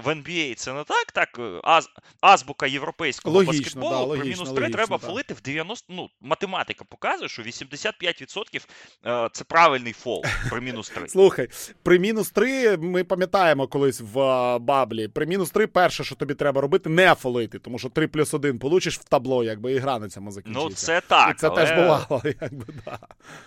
[0.03, 1.89] В NBA це не так, так е, аз,
[2.21, 5.07] азбука європейського логічно, баскетболу да, при мінус 3 логічно, треба да.
[5.07, 8.65] фолити в 90, ну, математика показує, що 85%
[9.05, 11.07] е, це правильний фол при мінус 3.
[11.09, 11.47] Слухай,
[11.83, 14.13] при мінус 3 ми пам'ятаємо колись в
[14.57, 15.07] баблі.
[15.07, 18.59] При мінус 3 перше, що тобі треба робити, не фолити, тому що 3 плюс 1
[18.59, 20.69] получиш в табло, якби і гра на цьому закінчиться.
[20.69, 21.35] Ну, це так.
[21.35, 21.65] І це але...
[21.65, 22.99] теж бувало, якби да.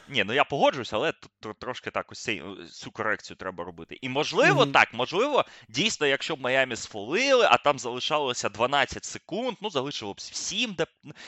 [0.09, 1.13] Ні, ну я погоджуюсь, але
[1.59, 3.99] трошки так ось е, цю корекцію треба робити.
[4.01, 4.73] І можливо, Мгм.
[4.73, 10.21] так, можливо, дійсно, якщо б Майамі сфолили, а там залишалося 12 секунд, ну залишило б
[10.21, 10.87] 7, де,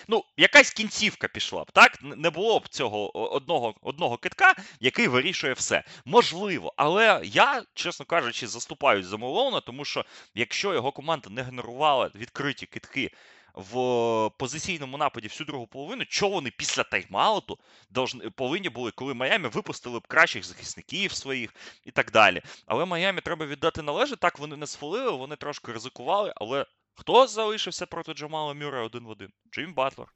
[0.09, 1.99] ну, якась кінцівка пішла б, так?
[2.03, 5.85] Не було б цього одного, одного китка, який вирішує все.
[6.05, 12.11] Можливо, але я, чесно кажучи, заступаюсь за Мелоуна, тому що якщо його команда не генерувала
[12.15, 13.11] відкриті китки
[13.55, 17.59] в позиційному нападі всю другу половину, чого вони після тайм-ауту
[18.35, 22.43] повинні були, коли Майами випустили б кращих захисників своїх і так далі.
[22.67, 24.17] Але Майамі треба віддати належне.
[24.17, 29.09] Так вони не схвалили, вони трошки ризикували, але хто залишився проти Джамала Мюра один в
[29.11, 29.33] один?
[29.53, 30.07] Джим Батлер.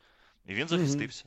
[0.46, 1.24] І він захистився.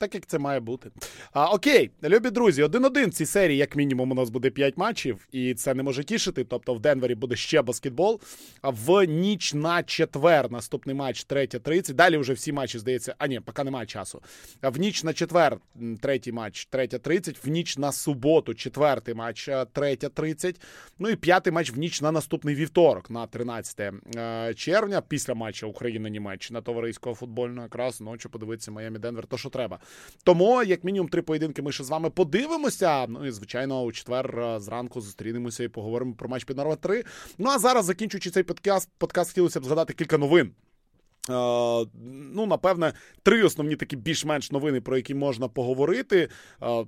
[0.00, 0.90] Так як це має бути.
[1.32, 5.28] А, окей, любі друзі, один-один в цій серії, як мінімум, у нас буде 5 матчів,
[5.32, 6.44] і це не може тішити.
[6.44, 8.20] Тобто в Денвері буде ще баскетбол.
[8.62, 11.92] А в ніч на четвер наступний матч 3.30.
[11.92, 13.14] Далі вже всі матчі, здається.
[13.18, 14.22] А ні, поки немає часу.
[14.60, 15.56] А в ніч на четвер,
[16.00, 20.56] третій матч 3.30, в ніч на суботу, четвертий матч е, 3.30.
[20.98, 25.68] Ну і п'ятий матч в ніч на наступний вівторок, на 13 е, червня, після матчу
[25.68, 29.78] Україна-Німеччина товариського футбольного, якраз ночі подивитися Майами Денвер, то що треба.
[30.24, 33.06] Тому, як мінімум, три поєдинки ми ще з вами подивимося.
[33.08, 37.04] Ну і звичайно, у четвер е, зранку зустрінемося і поговоримо про матч під номер 3.
[37.38, 40.52] Ну а зараз, закінчуючи цей подкаст, подкаст хотілося б згадати кілька новин.
[41.30, 41.86] Е,
[42.34, 46.28] ну, напевне, три основні такі більш-менш новини, про які можна поговорити.
[46.62, 46.84] Е,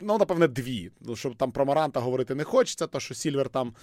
[0.00, 0.90] ну, напевне, дві.
[1.00, 3.76] Ну, Щоб там про Моранта говорити не хочеться, то що Сільвер там е,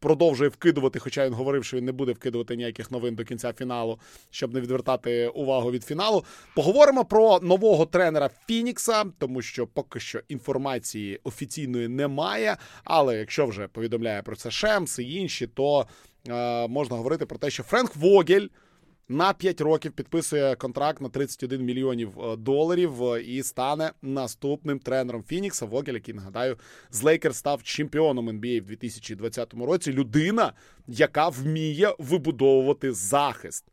[0.00, 3.98] продовжує вкидувати, хоча він говорив, що він не буде вкидувати ніяких новин до кінця фіналу,
[4.30, 6.24] щоб не відвертати увагу від фіналу.
[6.54, 12.56] Поговоримо про нового тренера Фінікса, тому що поки що інформації офіційної немає.
[12.84, 15.86] Але якщо вже повідомляє про це Шемс і інші, то
[16.68, 18.46] можна говорити про те, що Френк Вогель
[19.08, 25.24] на 5 років підписує контракт на 31 мільйонів е, доларів е, і стане наступним тренером
[25.24, 25.66] Фінікса.
[25.66, 26.58] Вогель, який нагадаю,
[26.90, 29.92] з Лейкерс став чемпіоном NBA в 2020 році.
[29.92, 30.52] Людина,
[30.86, 33.64] яка вміє вибудовувати захист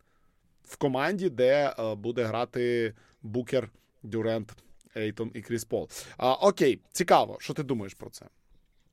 [0.62, 3.70] в команді, де е, буде грати Букер,
[4.02, 4.52] Дюрент,
[4.96, 5.88] Ейтон і Кріс Пол.
[6.16, 8.26] А, окей, цікаво, що ти думаєш про це?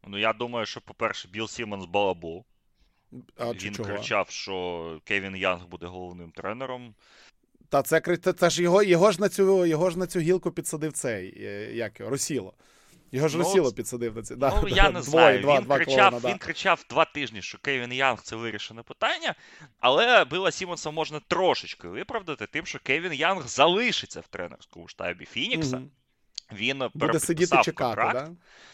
[0.08, 2.45] Ну, я думаю, що, по-перше, Білл Сімонс балабол.
[3.38, 3.89] А, чи Він чого?
[3.89, 6.93] кричав, що Кевін Янг буде головним тренером.
[7.69, 10.52] Та це, це, це ж його, його ж на цю його ж на цю гілку
[10.52, 12.54] підсадив цей, е, як його, Росіло.
[13.12, 14.34] Його ж Ну, Росіло підсадив на це.
[14.34, 15.41] Ну, Да, я да, не двоє, знаю.
[15.41, 16.45] Два, він, два кричав, клоуна, він да.
[16.45, 19.36] кричав два тижні, що Кевін Янг це вирішене питання,
[19.80, 25.78] але Біла Сімонса можна трошечки виправдати тим, що Кевін Янг залишиться в тренерському штабі Фінікса.
[25.78, 25.89] Мгм.
[26.54, 28.14] Він е, Буде сидіти чекати, контракт.
[28.14, 28.32] да?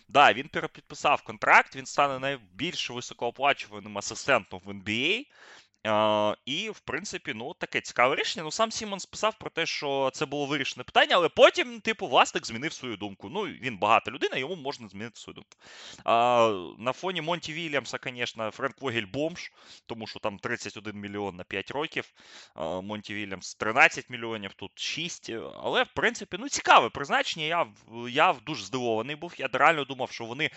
[0.08, 5.26] Да, він перепідписав контракт, він стане найбільш високооплачуваним асистентом в NBA.
[6.45, 8.43] І, в принципі, ну, таке цікаве рішення.
[8.43, 12.45] Ну, сам Сімонс писав про те, що це було вирішене питання, але потім, типу, власник
[12.45, 13.30] змінив свою думку.
[13.30, 15.50] Ну, він багата людина, йому можна змінити свою думку.
[16.04, 19.52] А, на фоні Монті Вільямса, звісно, Френк Вогель бомж,
[19.86, 22.13] тому що там 31 мільйон на 5 років.
[22.56, 25.32] А, Монті Вільямс 13 мільйонів, тут 6.
[25.63, 27.45] Але, в принципі, ну, цікаве призначення.
[27.45, 27.67] Я,
[28.10, 29.34] я дуже здивований був.
[29.38, 30.50] Я реально думав, що вони е,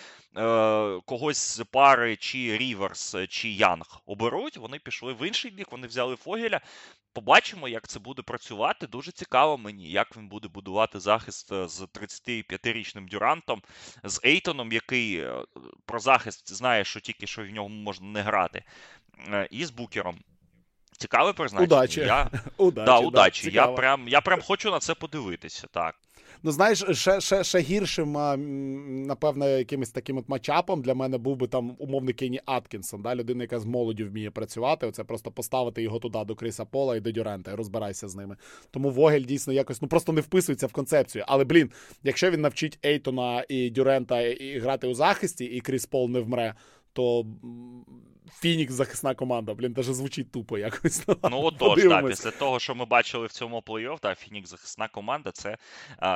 [1.07, 4.57] когось з пари чи Ріверс, чи Янг оберуть.
[4.57, 6.61] Вони пішли в інший бік, вони взяли Фогеля.
[7.13, 8.87] Побачимо, як це буде працювати.
[8.87, 13.63] Дуже цікаво мені, як він буде будувати захист е, з 35-річним Дюрантом,
[14.05, 15.45] з Ейтоном, який е,
[15.87, 18.65] про захист знає, що тільки що в нього можна не грати,
[19.29, 20.19] е, і з Букером.
[20.99, 21.77] Цікаве призначення.
[21.77, 22.01] Удачі.
[22.01, 23.51] Я, Удачі, да, удачі.
[23.51, 25.67] я, прям, я прям хочу на це подивитися.
[25.67, 25.95] Так.
[26.43, 31.47] Ну, знаєш, ще, ще, ще гіршим, м, якимось таким от матчапом для мене був би
[31.47, 33.15] там умовний Кенні Аткінсон, да?
[33.15, 34.87] людина, яка з молоддю вміє працювати.
[34.87, 38.37] Оце просто поставити його туди до Кріса Пола і до Дюрента, і розбирайся з ними.
[38.71, 41.25] Тому Вогель дійсно якось ну просто не вписується в концепцію.
[41.29, 41.71] Але блін,
[42.03, 46.55] якщо він навчить Ейтона і Дюрента і грати у захисті, і Кріс Пол не вмре,
[46.93, 47.27] то
[48.41, 49.55] Фінікс захисна команда.
[49.55, 51.05] Блін, даже звучить тупо якось.
[51.09, 52.11] Ну отож, Подивимось.
[52.11, 55.57] після того, що ми бачили в цьому плей-офф, да, Фінікс захисна команда, це,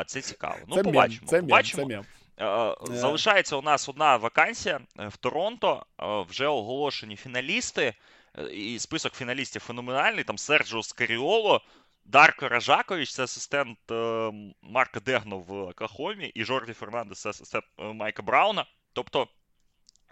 [0.06, 0.56] це цікаво.
[0.68, 1.26] Ну, це побачимо.
[1.26, 1.82] це побачимо.
[1.82, 2.04] це мем.
[2.40, 5.86] Е, Залишається у нас одна вакансія е, в Торонто.
[6.00, 7.94] Е, Вже оголошені фіналісти.
[8.38, 10.24] Е, І список фіналістів феноменальний.
[10.24, 11.60] Там Серджо Скаріоло,
[12.04, 14.32] Дарко Ражакович, це асистент е,
[14.62, 18.66] Марка Дегно в Оклахомі, і Жорді Фернандес, це асистент е, Майка Брауна.
[18.92, 19.28] Тобто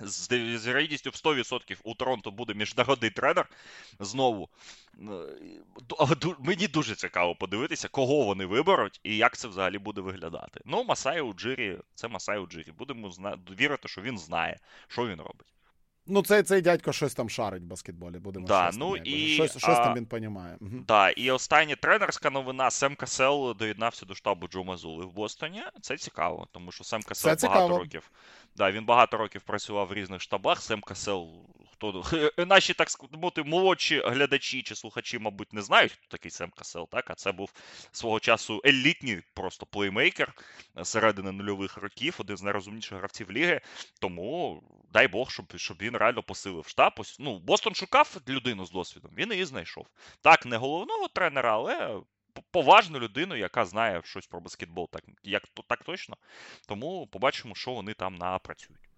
[0.01, 0.31] з,
[0.67, 3.49] вірогідністю в 100% у Торонто буде міжнародний тренер
[4.01, 4.49] знову.
[6.39, 10.61] Мені дуже цікаво подивитися, кого вони виберуть і як це взагалі буде виглядати.
[10.65, 12.73] Ну, Масай у Джирі, це Масай у Джирі.
[12.73, 13.39] Будемо зна...
[13.61, 15.47] вірити, що він знає, що він робить.
[16.07, 19.51] Ну, цей цей дядько щось там шарить в баскетболі, будемо да, щось, ну, і, Щось
[19.51, 20.57] щось а, там він понімає.
[20.61, 20.71] Угу.
[20.89, 25.63] Да, і остання тренерська новина: Сем Касел доєднався до штабу Джо Мазули в Бостоні.
[25.81, 27.79] Це цікаво, тому що Сем Касел Це багато цікаво.
[27.83, 28.11] років.
[28.57, 30.63] Да, Він багато років працював в різних штабах.
[30.63, 31.29] Сем Касел,
[31.83, 36.89] хто наші так сказати, молодші глядачі чи слухачі, мабуть, не знають, хто такий Сем Касел,
[36.89, 37.11] так?
[37.11, 37.53] А це був
[37.93, 40.35] свого часу елітній просто плеймейкер
[40.83, 43.61] середини нульових років, один з найрозумніших гравців ліги.
[44.01, 46.93] Тому дай Бог, щоб щоб він реально посилив штаб.
[47.19, 49.87] Ну, Бостон шукав людину з досвідом, він її знайшов.
[50.21, 52.01] Так, не головного тренера, але
[52.51, 56.17] поважну людину, яка знає щось про баскетбол, так як так точно.
[56.69, 58.92] Тому побачимо, що вони там напрацюють.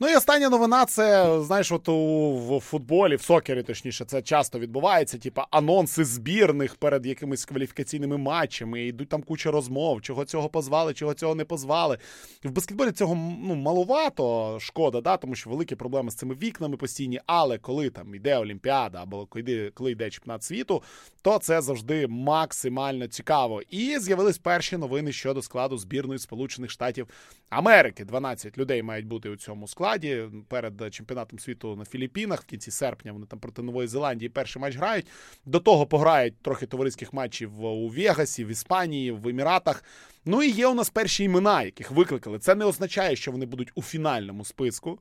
[0.00, 4.58] Ну і остання новина, це знаєш, от у в футболі, в сокері, точніше, це часто
[4.58, 5.18] відбувається.
[5.18, 8.84] Типа анонси збірних перед якимись кваліфікаційними матчами.
[8.84, 11.98] Йдуть там куча розмов, чого цього позвали, чого цього не позвали.
[12.44, 17.20] В баскетболі цього ну, маловато шкода, да, тому що великі проблеми з цими вікнами постійні.
[17.26, 20.82] Але коли там йде Олімпіада або коли, коли йде чемпіонат світу,
[21.22, 23.62] то це завжди максимально цікаво.
[23.70, 27.08] І з'явились перші новини щодо складу збірної Сполучених Штатів
[27.50, 28.04] Америки.
[28.04, 32.42] 12 людей мають бути у цьому складі складі перед чемпіонатом світу на Філіппінах.
[32.42, 35.06] В кінці серпня вони там проти Нової Зеландії перший матч грають.
[35.44, 39.84] До того пограють трохи товариських матчів у Вегасі, в Іспанії, в Еміратах.
[40.24, 42.38] Ну і є у нас перші імена, яких викликали.
[42.38, 44.98] Це не означає, що вони будуть у фінальному списку.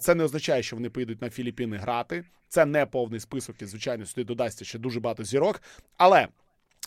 [0.00, 2.24] Це не означає, що вони поїдуть на Філіппіни грати.
[2.48, 5.62] Це не повний список, і звичайно сюди додасться ще дуже багато зірок.
[5.96, 6.28] Але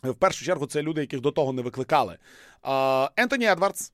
[0.04, 2.17] в першу чергу це люди, яких до того не викликали.
[3.15, 3.91] Ентоні Едвардс,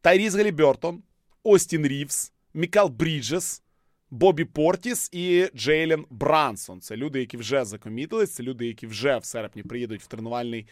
[0.00, 1.02] Тайріс Галібертон,
[1.42, 3.62] Остін Рівс, Мікал Бріджес,
[4.10, 6.80] Боббі Портіс і Джейлен Брансон.
[6.80, 10.66] Це люди, які вже закомітились, це люди, які вже в серпні приїдуть в тренувальний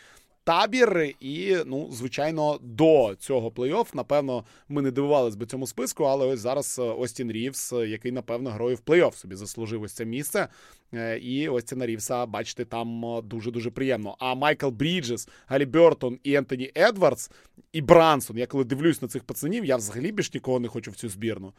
[0.48, 1.14] табір.
[1.20, 6.40] І, ну, звичайно, до цього плей-офф, напевно, ми не дивувались би цьому списку, але ось
[6.40, 10.48] зараз е, Остін Рівс, е, який, напевно, грою в плей-офф собі заслужив ось це місце.
[10.94, 14.16] Е, і Остіна Рівса, бачите, там дуже-дуже приємно.
[14.18, 17.30] А Майкл Бріджес, Галі Бертон і Ентоні Едвардс
[17.72, 18.38] і Брансон.
[18.38, 21.52] Я коли дивлюсь на цих пацанів, я взагалі більш нікого не хочу в цю збірну.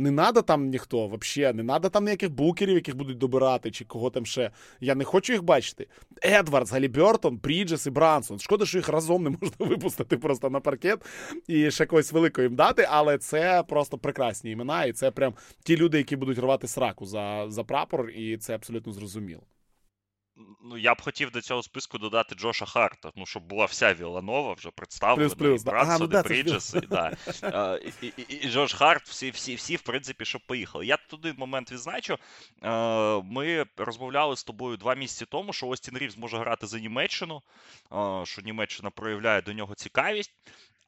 [0.00, 4.10] Не надо там ніхто, взагалі, не надо там ніяких букерів, яких будуть добирати, чи кого
[4.10, 4.50] там ще.
[4.80, 5.86] Я не хочу їх бачити.
[6.24, 8.38] Едвардс, Галібертон, Бріджес і Брансон.
[8.38, 11.04] Шкода, що їх разом не можна випустити просто на паркет
[11.46, 15.34] і ще когось великого їм дати, але це просто прекрасні імена, і це прям
[15.64, 19.42] ті люди, які будуть рвати сраку за, за прапор, і це абсолютно зрозуміло.
[20.62, 24.52] Ну, я б хотів до цього списку додати Джоша Харта, ну, щоб була вся Віланова
[24.52, 27.16] вже представлена, плюс, і Брансон, ну, і Бріджес, і, да.
[28.02, 30.86] і, і, і, Джош Харт, всі, всі, всі, в принципі, щоб поїхали.
[30.86, 32.16] Я тут один момент відзначу.
[33.24, 37.42] Ми розмовляли з тобою два місяці тому, що Остін Рівз може грати за Німеччину,
[38.24, 40.32] що Німеччина проявляє до нього цікавість.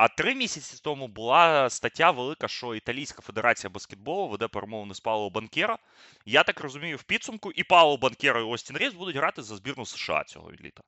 [0.02, 5.30] А три місяці тому була стаття велика, що Італійська федерація баскетболу веде перемовини з Пауло
[5.30, 5.78] Банкера.
[6.26, 9.86] Я так розумію, в підсумку і Пауло Банкера, і Остін Рівс будуть грати за збірну
[9.86, 10.82] США цього літа.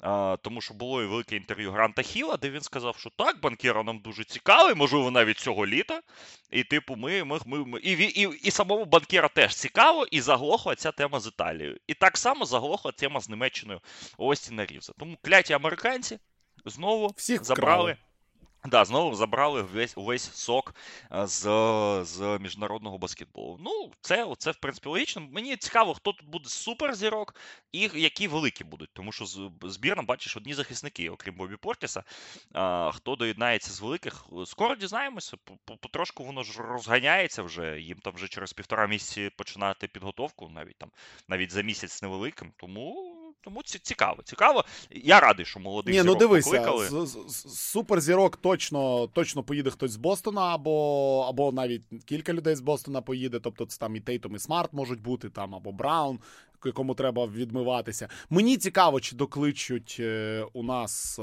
[0.00, 3.82] А, Тому що було і велике інтерв'ю Гранта Хіла, де він сказав, що так, Банкера
[3.82, 6.00] нам дуже цікавий, можливо, навіть цього літа.
[6.50, 10.74] І, типу, ми, ми, ми, ми і, і, і самому Банкера теж цікаво, і заглохла
[10.74, 11.78] ця тема з Італією.
[11.86, 13.80] І так само заглохла тема з Німеччиною
[14.18, 14.92] Остіна Рівза.
[14.98, 16.18] Тому кляті американці
[16.64, 17.92] знову Всіх забрали.
[17.92, 17.96] Вкрали.
[18.66, 20.74] Да, знову забрали весь увесь сок
[21.12, 21.40] е, з
[22.04, 23.58] з міжнародного баскетболу.
[23.60, 25.28] Ну, це це в принципі логічно.
[25.30, 27.34] Мені цікаво, хто тут буде суперзірок
[27.72, 28.90] і які великі будуть.
[28.92, 29.24] Тому що
[29.62, 32.04] збірна, бачиш, одні захисники, окрім Бобі Портіса.
[32.52, 35.36] А, Хто доєднається з великих, скоро дізнаємося.
[35.80, 37.80] Потрошку воно ж розганяється вже.
[37.80, 40.90] Їм там вже через півтора місяці починати підготовку, навіть там
[41.28, 42.52] навіть за місяць невеликим.
[42.56, 43.05] Тому.
[43.46, 44.64] Тому цікаво, цікаво.
[44.90, 47.06] Я радий, що молодий Ні, ну дивися, покликали.
[47.06, 52.60] З, з, суперзірок точно точно поїде хтось з Бостона, або або навіть кілька людей з
[52.60, 53.40] Бостона поїде.
[53.40, 56.18] Тобто це там і Тейтом, і Смарт можуть бути, там, або Браун,
[56.66, 58.08] якому треба відмиватися.
[58.30, 61.22] Мені цікаво, чи докличуть е, у нас е,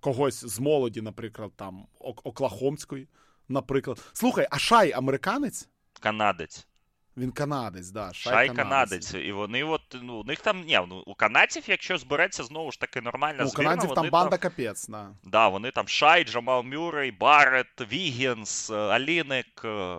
[0.00, 3.08] когось з молоді, наприклад, там Оклахомської,
[3.48, 4.10] наприклад.
[4.12, 5.68] Слухай, а Шай американець?
[6.00, 6.66] Канадець.
[7.16, 8.12] Він канадець, да.
[8.12, 9.10] Шай, Шай канадець.
[9.10, 9.28] канадець.
[9.28, 12.80] І вони от, ну, у них там, ні, ну, у канадців, якщо збереться знову ж
[12.80, 15.08] таки нормальна ну, збірна, У канадців там банда там, капець, да.
[15.24, 19.96] Да, вони там Шай, Джамал Мюррей, Барет, Вігінс, Олінік е,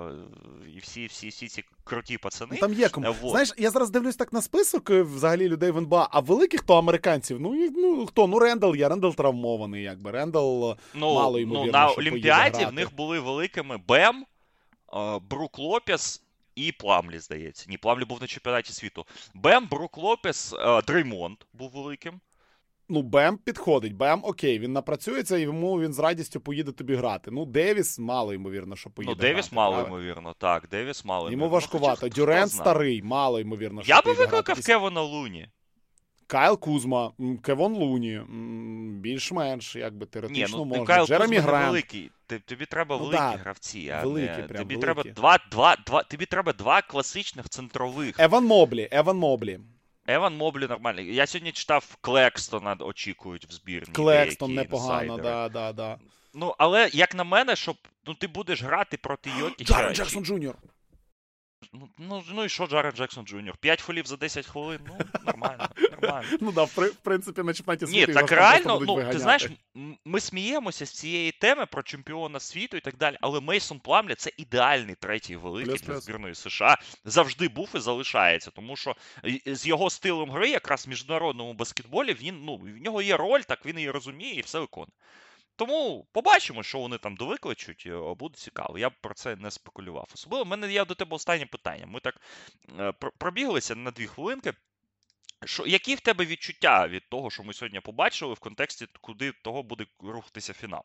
[0.75, 2.51] і всі всі, всі ці круті пацани.
[2.53, 3.15] Ну, там є кому.
[3.21, 3.31] Вот.
[3.31, 6.77] Знаєш, я зараз дивлюсь так на список е, взагалі людей в НБА, а великих то
[6.77, 8.27] американців, ну, ну хто?
[8.27, 10.11] Ну, Рендал є, Рендал травмований, якби.
[10.11, 14.25] Рендал е, ну, мало ймовірно, Ну, на Олімпіаді в них були великими Бем,
[15.29, 16.23] Брук Лопес
[16.55, 17.65] і Пламлі, здається.
[17.69, 19.05] Ні, Пламлі був на чемпіонаті світу.
[19.33, 20.53] Бем, Брук Лопес,
[20.87, 22.19] Дреймонд був великим.
[22.89, 23.93] Ну, Бем підходить.
[23.93, 27.31] Бем окей, він напрацюється, і йому він з радістю поїде тобі грати.
[27.31, 29.13] Ну, Девіс мало ймовірно, що поїде.
[29.15, 30.67] Ну, Девіс грати, мало ймовірно, так.
[30.71, 31.95] Девіс мало Йому важкувато.
[31.95, 32.63] Хоча, хто Дюрент знає.
[32.63, 34.65] старий, мало ймовірно, що Я би викликав.
[34.65, 35.47] Кевона Луні.
[36.33, 37.11] Кайл Кузма,
[37.43, 38.21] Кевон Луні,
[39.01, 40.85] більш-менш, якби Ні, теоретично ну можна.
[40.85, 41.65] Кайл Джеремі Кузма Грант.
[41.67, 42.11] великий.
[42.45, 44.47] Тобі треба Ну великі да, гравці, а великі, не...
[44.47, 44.81] прям тобі великі.
[44.81, 48.19] треба два, два, два, тобі треба два класичних центрових.
[48.19, 49.59] Еван Моблі, Еван Моблі.
[50.07, 51.15] Еван Моблі нормальний.
[51.15, 53.93] Я сьогодні читав Клекстона очікують в збірні.
[53.93, 55.97] Клекстон непогано, да, да, да.
[56.33, 57.75] Ну, але як на мене, щоб
[58.07, 59.73] ну ти будеш грати проти Йокіча.
[59.73, 60.55] Джаред Джексон Джуніор.
[61.73, 63.57] Ну, ну, ну і що Джаред Джексон Джуніор?
[63.57, 65.69] 5 фолів за 10 хвилин, ну, нормально,
[66.01, 66.27] нормально.
[66.41, 69.49] Ну да, в принципі, на чемпіонаті Ні, світу його так реально, ну ти знаєш,
[70.05, 74.31] ми сміємося з цієї теми про чемпіона світу і так далі, але Мейсон Пламля це
[74.37, 76.77] ідеальний третій великий для збірної США.
[77.05, 78.95] Завжди був і залишається, тому що
[79.45, 83.65] з його стилем гри, якраз в міжнародному баскетболі, він ну в нього є роль, так
[83.65, 84.91] він її розуміє і все виконує.
[85.55, 88.77] Тому побачимо, що вони там довикличуть, е, буде цікаво.
[88.77, 90.09] Я б про це не спекулював.
[90.13, 91.85] Особливо в мене є до тебе останнє питання.
[91.85, 92.21] Ми так
[92.79, 94.53] е, пробіглися на дві хвилинки.
[95.45, 99.63] Що, які в тебе відчуття від того, що ми сьогодні побачили, в контексті, куди того
[99.63, 100.83] буде рухатися фінал?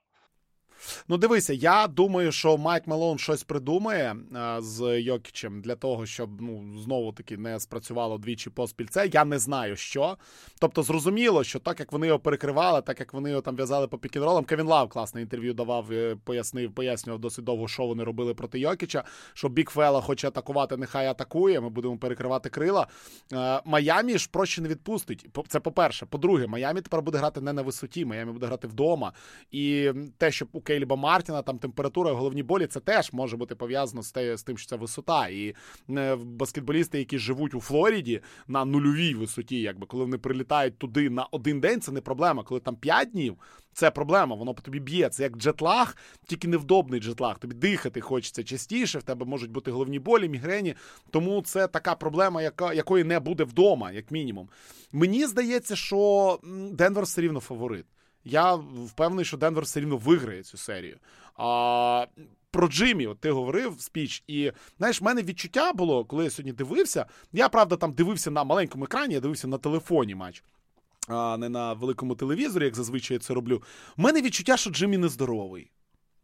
[1.09, 6.41] Ну, дивися, я думаю, що Майк Мелон щось придумає а, з Йокічем для того, щоб
[6.41, 8.87] ну знову таки не спрацювало двічі поспіль.
[8.91, 10.17] Це я не знаю що.
[10.59, 13.99] Тобто, зрозуміло, що так як вони його перекривали, так як вони його там в'язали по
[13.99, 18.59] пікінролам, Кевін Лав класне інтерв'ю давав, е, пояснив, пояснював досить довго, що вони робили проти
[18.59, 19.05] Йокіча.
[19.35, 21.61] Що Бік Фела хоче атакувати, нехай атакує.
[21.61, 22.87] Ми будемо перекривати крила.
[23.33, 25.27] Е, Майамі ж проще не відпустить.
[25.49, 26.07] Це по-перше.
[26.07, 29.13] По-друге, Майамі тепер буде грати не на висоті, Майамі буде грати вдома.
[29.51, 33.55] І те, що у Кейліба Мартіна там температура в головній болі, це теж може бути
[33.55, 35.29] пов'язано з, те, з тим, що це висота.
[35.29, 35.55] І
[35.91, 41.25] е, баскетболісти, які живуть у Флориді на нульовій висоті, якби коли вони прилітають туди на
[41.31, 42.43] один день, це не проблема.
[42.43, 43.37] Коли там 5 днів,
[43.73, 45.09] це проблема, воно по тобі б'є.
[45.09, 45.97] Це як джетлаг,
[46.27, 47.39] тільки невдобний джетлаг.
[47.39, 50.75] Тобі дихати хочеться частіше, в тебе можуть бути головні болі, мігрені.
[51.11, 54.49] Тому це така проблема, яка, якої не буде вдома, як мінімум.
[54.93, 56.39] Мені здається, що
[56.73, 57.87] Денвер все рівно фаворит.
[58.25, 60.99] Я впевнений, що Денвер все рівно виграє цю серію.
[61.37, 62.07] А,
[62.51, 66.53] про Джиммі, от ти говорив спіч, і знаєш, в мене відчуття було, коли я сьогодні
[66.53, 67.07] дивився.
[67.33, 70.45] Я правда там дивився на маленькому екрані, я дивився на телефоні матч,
[71.09, 73.63] а не на великому телевізорі, як зазвичай я це роблю.
[73.97, 75.71] У мене відчуття, що Джиммі нездоровий.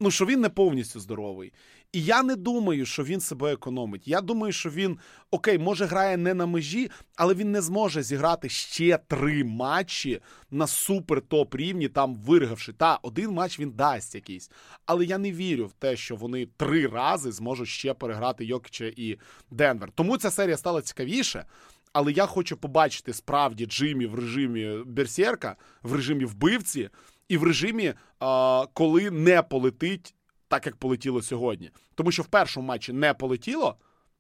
[0.05, 1.53] Ну, що він не повністю здоровий.
[1.93, 4.09] І я не думаю, що він себе економить.
[4.09, 4.99] Я думаю, що він
[5.31, 10.67] окей, може грає не на межі, але він не зможе зіграти ще три матчі на
[10.67, 12.73] супер топ рівні, там виригавши.
[12.73, 14.51] Та один матч він дасть якийсь.
[14.87, 19.19] Але я не вірю в те, що вони три рази зможуть ще переграти Йокіча і
[19.51, 19.91] Денвер.
[19.95, 21.45] Тому ця серія стала цікавіше.
[21.93, 26.91] Але я хочу побачити справді Джиммі в режимі Берсерка, в режимі вбивці,
[27.29, 27.95] і в режимі,
[28.73, 30.15] коли не полетить
[30.49, 31.71] так, як полетіло сьогодні.
[31.95, 33.77] Тому що в першому матчі не полетіло.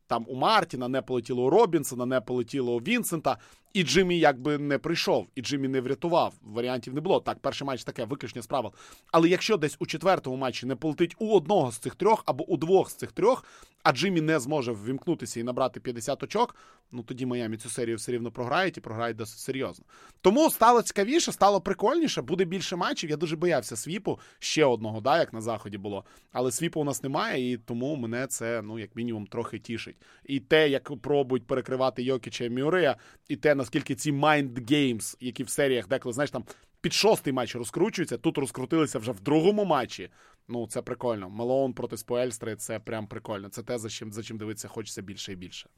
[0.06, 3.38] Там у Мартіна не полетіло у Робінсона, не полетіло у Вінсента,
[3.74, 6.34] і Джиммі якби не прийшов, і Джиммі не врятував.
[6.42, 7.20] Варіантів не було.
[7.20, 8.72] Так, перший матч таке виключення з правил.
[9.12, 12.56] Але якщо десь у четвертому матчі не полетить у одного з цих трьох або у
[12.56, 13.44] двох з цих трьох,
[13.82, 16.56] а Джиммі не зможе ввімкнутися і набрати 50 очок,
[16.92, 19.84] ну тоді Майамі цю серію все рівно програють і програють досить серйозно.
[20.20, 23.10] Тому стало цікавіше, стало прикольніше, буде більше матчів.
[23.10, 26.04] Я дуже боявся свіпу ще одного, да, як на заході було.
[26.32, 29.96] Але свіпу у нас немає, і тому мене це ну як мінімум трохи тішить.
[30.24, 32.96] І те, як пробують перекривати Йокіча і Мюрея,
[33.28, 36.44] і те, наскільки ці mind games, які в серіях деколи, знаєш, там
[36.80, 40.10] під шостий матч розкручуються, тут розкрутилися вже в другому матчі.
[40.48, 41.30] Ну, це прикольно.
[41.30, 43.48] Малоун проти Споельстри це прям прикольно.
[43.48, 45.68] Це те, за чим за чим дивитися хочеться більше і більше.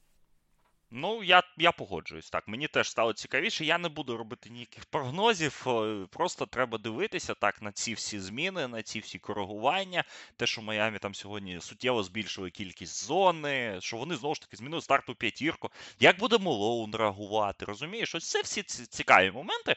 [0.91, 2.29] Ну, я, я погоджуюсь.
[2.29, 3.65] Так, мені теж стало цікавіше.
[3.65, 5.65] Я не буду робити ніяких прогнозів.
[6.11, 10.03] Просто треба дивитися так на ці всі зміни, на ці всі коригування.
[10.37, 14.81] Те, що Майамі там сьогодні суттєво збільшили кількість зони, що вони знову ж таки змінили
[14.81, 15.69] старту п'ятірку.
[15.99, 17.65] Як буде Молоун реагувати?
[17.65, 19.75] Розумієш, ось це всі ці цікаві моменти.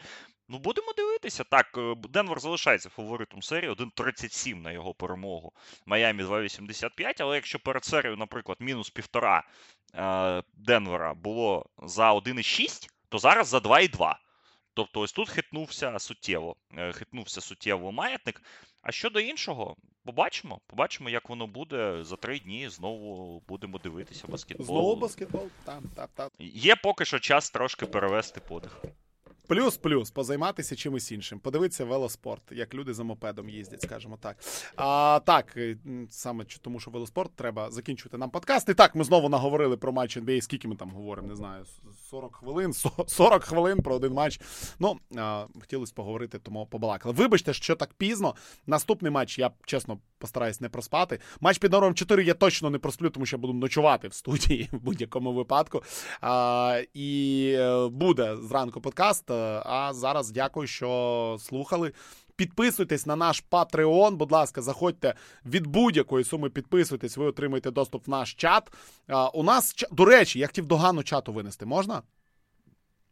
[0.53, 1.45] Ну, будемо дивитися.
[1.45, 5.53] Так, е, Денвер залишається фаворитом серії 1.37 на його перемогу.
[5.87, 9.43] Майамі 2.85, але якщо перед серією, наприклад, мінус півтора
[9.95, 14.15] е, Денвера було за 1,6, то зараз за 2,2.
[14.75, 16.57] Тобто ось тут хитнувся суттєво.
[16.79, 18.43] е, Хитнувся суттєво маятник.
[18.83, 20.61] А щодо іншого, побачимо.
[20.67, 22.69] Побачимо, як воно буде за три дні.
[22.69, 24.67] Знову будемо дивитися баскетбол.
[24.67, 25.49] Знову баскетбол.
[25.65, 26.31] Там, там, там.
[26.39, 28.83] Є поки що час трошки перевести подих.
[29.51, 31.39] Плюс-плюс, позайматися чимось іншим.
[31.39, 34.37] Подивитися велоспорт, як люди за мопедом їздять, скажімо так.
[34.77, 35.77] А так, е,
[36.11, 38.69] саме тому, що велоспорт, треба закінчувати нам подкаст.
[38.69, 40.41] І так, ми знову наговорили про матч NBA.
[40.41, 41.65] Скільки ми там говоримо, не знаю,
[42.11, 42.73] 40 хвилин,
[43.07, 44.41] 40 хвилин про один матч.
[44.79, 47.15] Ну, а, хотілося поговорити, тому побалакали.
[47.15, 48.35] Вибачте, що так пізно.
[48.67, 51.21] Наступний матч, я чесно постараюсь не проспати.
[51.41, 54.69] Матч під номером 4 я точно не просплю, тому що я буду ночувати в студії
[54.73, 55.83] в будь-якому випадку.
[56.21, 59.31] А, І е, буде зранку подкаст.
[59.31, 61.93] Е, а зараз дякую, що слухали.
[62.37, 65.15] Підписуйтесь на наш Patreon, будь ласка, заходьте
[65.47, 68.73] від будь-якої суми, підписуйтесь, ви отримаєте доступ в наш чат.
[69.09, 72.03] А, У нас, до речі, я хотів догану чату винести, можна?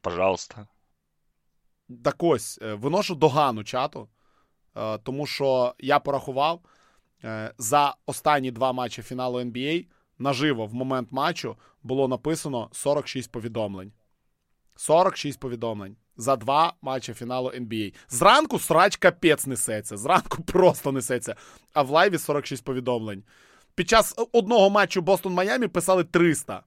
[0.00, 0.66] Пожалуйста.
[2.04, 4.08] Так ось, е, виношу догану чату,
[5.02, 6.60] тому що я порахував
[7.58, 9.86] за останні два матчі фіналу NBA
[10.18, 13.92] наживо в момент матчу було написано 46 повідомлень.
[14.76, 17.94] 46 повідомлень за два матчі фіналу NBA.
[18.08, 19.96] Зранку срач капець несеться.
[19.96, 21.36] Зранку просто несеться.
[21.72, 23.22] А в лайві 46 повідомлень.
[23.74, 26.62] Під час одного матчу Бостон Майами писали 300.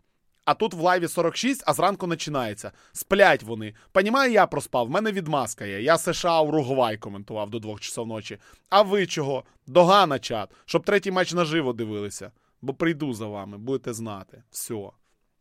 [0.45, 2.71] А тут в лайві 46, а зранку починається.
[2.91, 3.73] Сплять вони.
[3.91, 4.87] Понімаю, я проспав.
[4.87, 5.81] В мене відмазка є.
[5.81, 8.37] Я США Уругвай коментував до двох часов ночі.
[8.69, 9.43] А ви чого?
[9.67, 12.31] Догана чат, щоб третій матч наживо дивилися.
[12.61, 14.43] Бо прийду за вами, будете знати.
[14.51, 14.89] Все.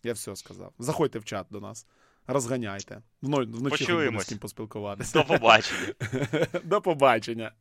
[0.02, 0.72] Я все сказав.
[0.78, 1.86] Заходьте в чат до нас.
[2.26, 3.02] Розганяйте.
[3.22, 3.84] Вночі
[4.20, 5.18] з ким поспілкуватися.
[5.18, 5.94] До побачення.
[6.64, 7.52] До побачення.